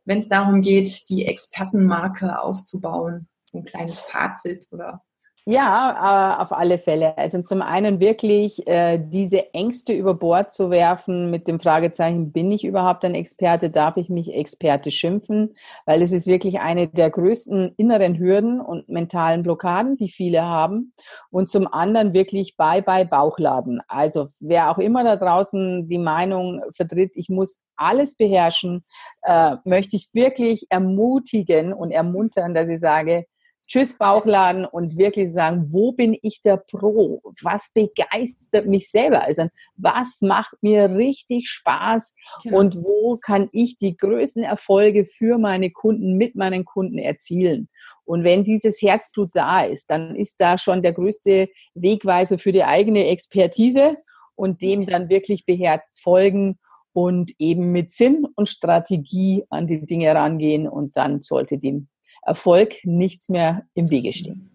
[0.05, 3.28] wenn es darum geht, die Expertenmarke aufzubauen?
[3.41, 5.03] So ein kleines Fazit oder
[5.47, 7.18] ja, äh, auf alle Fälle.
[7.18, 12.51] Also zum einen wirklich äh, diese Ängste über Bord zu werfen mit dem Fragezeichen, bin
[12.51, 13.68] ich überhaupt ein Experte?
[13.68, 15.55] Darf ich mich Experte schimpfen?
[15.84, 20.95] Weil es ist wirklich eine der größten inneren Hürden und mentalen Blockaden, die viele haben.
[21.30, 23.82] Und zum anderen wirklich bye bye Bauchladen.
[23.86, 28.82] Also wer auch immer da draußen die Meinung vertritt, ich muss alles beherrschen,
[29.22, 33.26] äh, möchte ich wirklich ermutigen und ermuntern, dass ich sage,
[33.67, 37.23] Tschüss Bauchladen und wirklich sagen, wo bin ich der Pro?
[37.43, 39.23] Was begeistert mich selber?
[39.23, 42.59] Also was macht mir richtig Spaß genau.
[42.59, 47.69] und wo kann ich die größten Erfolge für meine Kunden, mit meinen Kunden erzielen?
[48.05, 52.65] Und wenn dieses Herzblut da ist, dann ist da schon der größte Wegweiser für die
[52.65, 53.97] eigene Expertise
[54.35, 56.59] und dem dann wirklich beherzt folgen
[56.93, 61.89] und eben mit Sinn und Strategie an die Dinge rangehen und dann sollte dem
[62.27, 64.51] Erfolg nichts mehr im Wege stehen.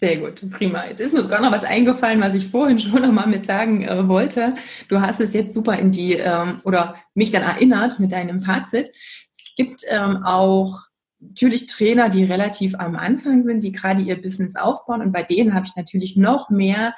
[0.00, 0.86] Sehr gut, prima.
[0.86, 3.82] Jetzt ist mir sogar noch was eingefallen, was ich vorhin schon noch mal mit sagen
[3.82, 4.54] äh, wollte.
[4.88, 8.90] Du hast es jetzt super in die ähm, oder mich dann erinnert mit deinem Fazit.
[9.32, 10.86] Es gibt ähm, auch
[11.20, 15.54] natürlich Trainer, die relativ am Anfang sind, die gerade ihr Business aufbauen und bei denen
[15.54, 16.94] habe ich natürlich noch mehr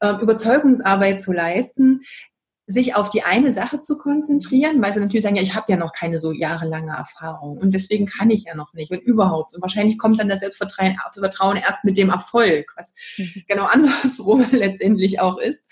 [0.00, 2.02] äh, Überzeugungsarbeit zu leisten,
[2.66, 5.76] sich auf die eine Sache zu konzentrieren, weil sie natürlich sagen, ja, ich habe ja
[5.76, 9.54] noch keine so jahrelange Erfahrung und deswegen kann ich ja noch nicht und überhaupt.
[9.54, 13.42] Und wahrscheinlich kommt dann das Selbstvertrauen erst mit dem Erfolg, was mhm.
[13.46, 15.62] genau andersrum letztendlich auch ist.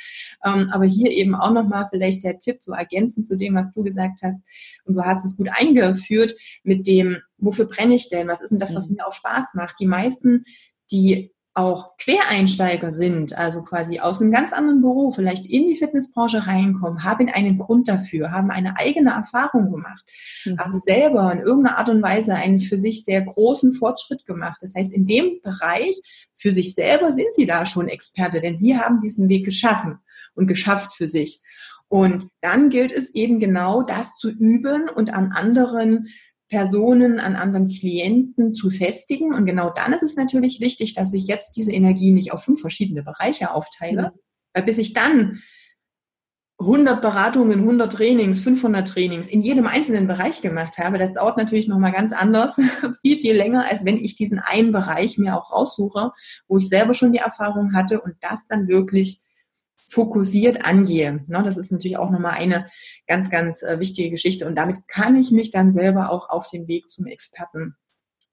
[0.45, 3.83] Ähm, aber hier eben auch nochmal vielleicht der Tipp, so ergänzend zu dem, was du
[3.83, 4.41] gesagt hast.
[4.85, 8.29] Und du hast es gut eingeführt mit dem, wofür brenne ich denn?
[8.29, 8.97] Was ist denn das, was mhm.
[8.97, 9.77] mir auch Spaß macht?
[9.81, 10.45] Die meisten,
[10.91, 16.47] die auch Quereinsteiger sind, also quasi aus einem ganz anderen Beruf, vielleicht in die Fitnessbranche
[16.47, 20.03] reinkommen, haben einen Grund dafür, haben eine eigene Erfahrung gemacht,
[20.47, 20.59] mhm.
[20.59, 24.59] haben selber in irgendeiner Art und Weise einen für sich sehr großen Fortschritt gemacht.
[24.63, 26.01] Das heißt, in dem Bereich
[26.35, 29.99] für sich selber sind sie da schon Experte, denn sie haben diesen Weg geschaffen
[30.35, 31.43] und geschafft für sich.
[31.89, 36.09] Und dann gilt es eben genau das zu üben und an anderen
[36.53, 39.33] Personen, an anderen Klienten zu festigen.
[39.35, 42.61] Und genau dann ist es natürlich wichtig, dass ich jetzt diese Energie nicht auf fünf
[42.61, 44.13] verschiedene Bereiche aufteile.
[44.15, 44.21] Mhm.
[44.53, 45.41] Weil bis ich dann
[46.59, 51.69] 100 Beratungen, 100 Trainings, 500 Trainings in jedem einzelnen Bereich gemacht habe, das dauert natürlich
[51.69, 52.57] nochmal ganz anders,
[53.01, 56.13] viel, viel länger, als wenn ich diesen einen Bereich mir auch raussuche,
[56.49, 59.23] wo ich selber schon die Erfahrung hatte und das dann wirklich
[59.93, 61.23] fokussiert angehe.
[61.27, 62.71] Ne, das ist natürlich auch nochmal eine
[63.07, 64.47] ganz, ganz äh, wichtige Geschichte.
[64.47, 67.77] Und damit kann ich mich dann selber auch auf den Weg zum Experten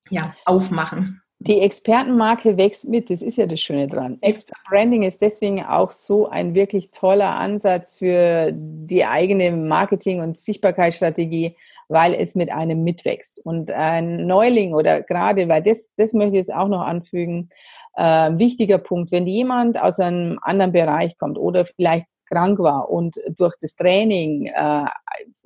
[0.09, 1.21] ja, aufmachen.
[1.41, 4.17] Die Expertenmarke wächst mit, das ist ja das Schöne dran.
[4.21, 10.37] Expert Branding ist deswegen auch so ein wirklich toller Ansatz für die eigene Marketing- und
[10.37, 11.55] Sichtbarkeitsstrategie,
[11.87, 13.45] weil es mit einem mitwächst.
[13.45, 17.49] Und ein Neuling oder gerade, weil das, das möchte ich jetzt auch noch anfügen,
[17.95, 23.17] äh, wichtiger Punkt, wenn jemand aus einem anderen Bereich kommt oder vielleicht krank war und
[23.37, 24.85] durch das Training äh,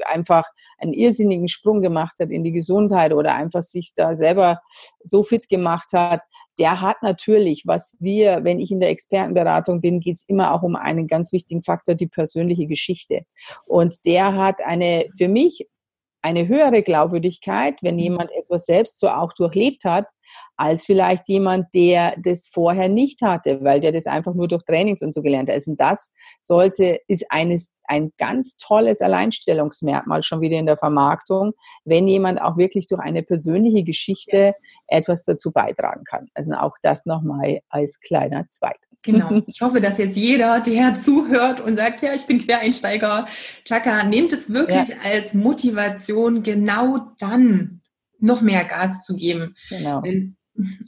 [0.05, 0.45] einfach
[0.77, 4.61] einen irrsinnigen Sprung gemacht hat in die Gesundheit oder einfach sich da selber
[5.03, 6.21] so fit gemacht hat,
[6.59, 10.61] der hat natürlich, was wir, wenn ich in der Expertenberatung bin, geht es immer auch
[10.61, 13.21] um einen ganz wichtigen Faktor, die persönliche Geschichte.
[13.65, 15.67] Und der hat eine für mich
[16.21, 20.05] eine höhere Glaubwürdigkeit, wenn jemand etwas selbst so auch durchlebt hat,
[20.55, 25.01] als vielleicht jemand, der das vorher nicht hatte, weil der das einfach nur durch Trainings
[25.01, 25.55] und so gelernt hat.
[25.55, 26.11] Also das
[26.41, 31.53] sollte, ist eines, ein ganz tolles Alleinstellungsmerkmal schon wieder in der Vermarktung,
[31.85, 34.55] wenn jemand auch wirklich durch eine persönliche Geschichte
[34.87, 36.27] etwas dazu beitragen kann.
[36.33, 38.79] Also auch das nochmal als kleiner Zweig.
[39.03, 39.41] Genau.
[39.47, 43.27] Ich hoffe, dass jetzt jeder, der zuhört und sagt, ja, ich bin Quereinsteiger,
[43.65, 44.95] Chaka, nehmt es wirklich ja.
[45.03, 47.81] als Motivation, genau dann
[48.23, 49.55] noch mehr Gas zu geben.
[49.69, 50.01] Genau.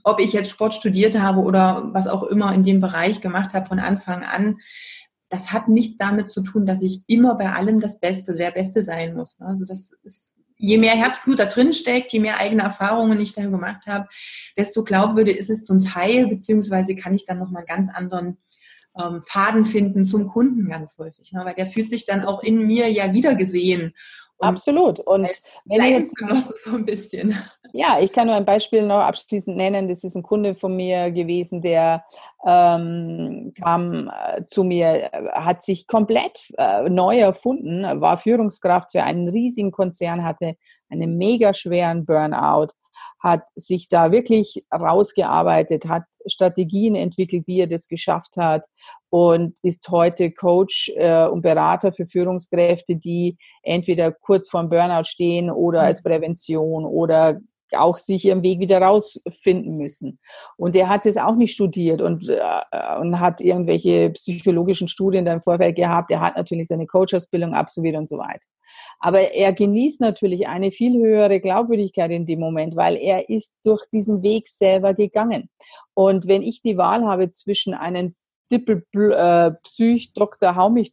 [0.03, 3.65] Ob ich jetzt Sport studiert habe oder was auch immer in dem Bereich gemacht habe
[3.65, 4.57] von Anfang an,
[5.29, 8.51] das hat nichts damit zu tun, dass ich immer bei allem das Beste oder der
[8.51, 9.41] Beste sein muss.
[9.41, 13.41] Also das ist, je mehr Herzblut da drin steckt, je mehr eigene Erfahrungen ich da
[13.43, 14.07] gemacht habe,
[14.55, 18.37] desto glaubwürdig ist es zum Teil, beziehungsweise kann ich dann nochmal einen ganz anderen
[18.97, 21.31] ähm, Faden finden zum Kunden ganz häufig.
[21.33, 21.43] Ne?
[21.43, 23.93] Weil der fühlt sich dann auch in mir ja wieder gesehen.
[24.37, 24.99] Und Absolut.
[24.99, 25.29] Und
[25.65, 26.15] wenn ich jetzt
[26.65, 27.37] so ein bisschen.
[27.71, 29.87] Ja, ich kann nur ein Beispiel noch abschließend nennen.
[29.87, 32.03] Das ist ein Kunde von mir gewesen, der
[32.45, 39.29] ähm, kam äh, zu mir, hat sich komplett äh, neu erfunden, war Führungskraft für einen
[39.29, 40.55] riesigen Konzern, hatte
[40.89, 42.67] einen mega schweren Burnout,
[43.21, 48.65] hat sich da wirklich rausgearbeitet, hat Strategien entwickelt, wie er das geschafft hat
[49.09, 55.49] und ist heute Coach äh, und Berater für Führungskräfte, die entweder kurz vorm Burnout stehen
[55.49, 55.85] oder mhm.
[55.85, 57.39] als Prävention oder
[57.73, 60.19] auch sich ihren Weg wieder rausfinden müssen.
[60.57, 65.33] Und er hat das auch nicht studiert und, äh, und hat irgendwelche psychologischen Studien da
[65.33, 66.11] im Vorfeld gehabt.
[66.11, 68.47] Er hat natürlich seine Coach-Ausbildung absolviert und so weiter.
[68.99, 73.85] Aber er genießt natürlich eine viel höhere Glaubwürdigkeit in dem Moment, weil er ist durch
[73.91, 75.49] diesen Weg selber gegangen.
[75.93, 78.15] Und wenn ich die Wahl habe zwischen einem
[78.51, 80.53] Dippel-Psych, äh.
[80.55, 80.91] Hau mich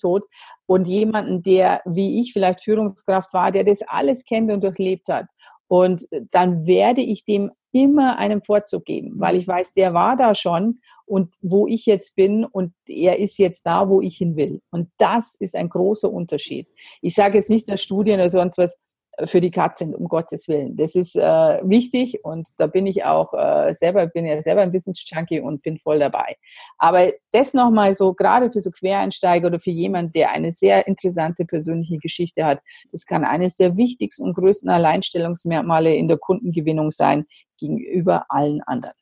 [0.67, 5.27] und jemanden, der wie ich vielleicht Führungskraft war, der das alles kennt und durchlebt hat,
[5.73, 10.35] und dann werde ich dem immer einen Vorzug geben, weil ich weiß, der war da
[10.35, 14.61] schon und wo ich jetzt bin und er ist jetzt da, wo ich hin will.
[14.71, 16.69] Und das ist ein großer Unterschied.
[17.01, 18.77] Ich sage jetzt nicht, dass Studien oder sonst was
[19.25, 20.77] für die Katze sind, um Gottes Willen.
[20.77, 21.21] Das ist äh,
[21.63, 25.79] wichtig und da bin ich auch äh, selber, bin ja selber ein Wissensjunkie und bin
[25.79, 26.37] voll dabei.
[26.79, 31.45] Aber das nochmal so, gerade für so Quereinsteiger oder für jemanden, der eine sehr interessante
[31.45, 32.61] persönliche Geschichte hat,
[32.91, 37.25] das kann eines der wichtigsten und größten Alleinstellungsmerkmale in der Kundengewinnung sein
[37.59, 39.02] gegenüber allen anderen.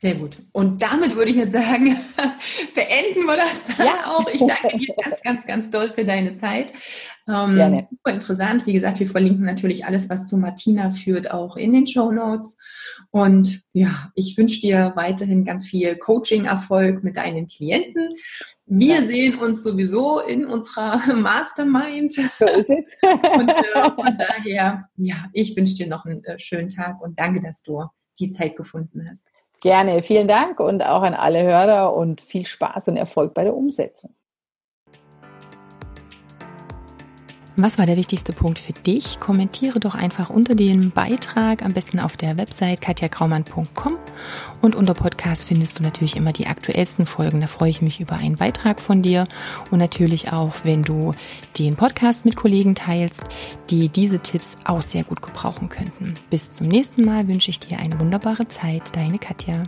[0.00, 0.38] Sehr gut.
[0.52, 1.86] Und damit würde ich jetzt sagen,
[2.74, 4.06] beenden wir das dann ja.
[4.06, 4.28] auch.
[4.32, 6.72] Ich danke dir ganz, ganz, ganz doll für deine Zeit.
[7.26, 7.88] Ähm, Gerne.
[7.90, 8.64] Super interessant.
[8.64, 12.58] Wie gesagt, wir verlinken natürlich alles, was zu Martina führt, auch in den Show Notes.
[13.10, 18.08] Und ja, ich wünsche dir weiterhin ganz viel Coaching-Erfolg mit deinen Klienten
[18.66, 19.04] Wir ja.
[19.04, 22.12] sehen uns sowieso in unserer Mastermind.
[22.12, 22.96] So ist es.
[23.02, 27.40] und äh, von daher, ja, ich wünsche dir noch einen äh, schönen Tag und danke,
[27.40, 27.82] dass du
[28.20, 29.24] die Zeit gefunden hast.
[29.60, 33.54] Gerne, vielen Dank und auch an alle Hörer und viel Spaß und Erfolg bei der
[33.54, 34.14] Umsetzung.
[37.60, 39.18] Was war der wichtigste Punkt für dich?
[39.18, 43.96] Kommentiere doch einfach unter dem Beitrag, am besten auf der Website katjakraumann.com
[44.62, 47.40] und unter Podcast findest du natürlich immer die aktuellsten Folgen.
[47.40, 49.26] Da freue ich mich über einen Beitrag von dir
[49.72, 51.14] und natürlich auch, wenn du
[51.58, 53.24] den Podcast mit Kollegen teilst,
[53.70, 56.14] die diese Tipps auch sehr gut gebrauchen könnten.
[56.30, 58.94] Bis zum nächsten Mal wünsche ich dir eine wunderbare Zeit.
[58.94, 59.62] Deine Katja.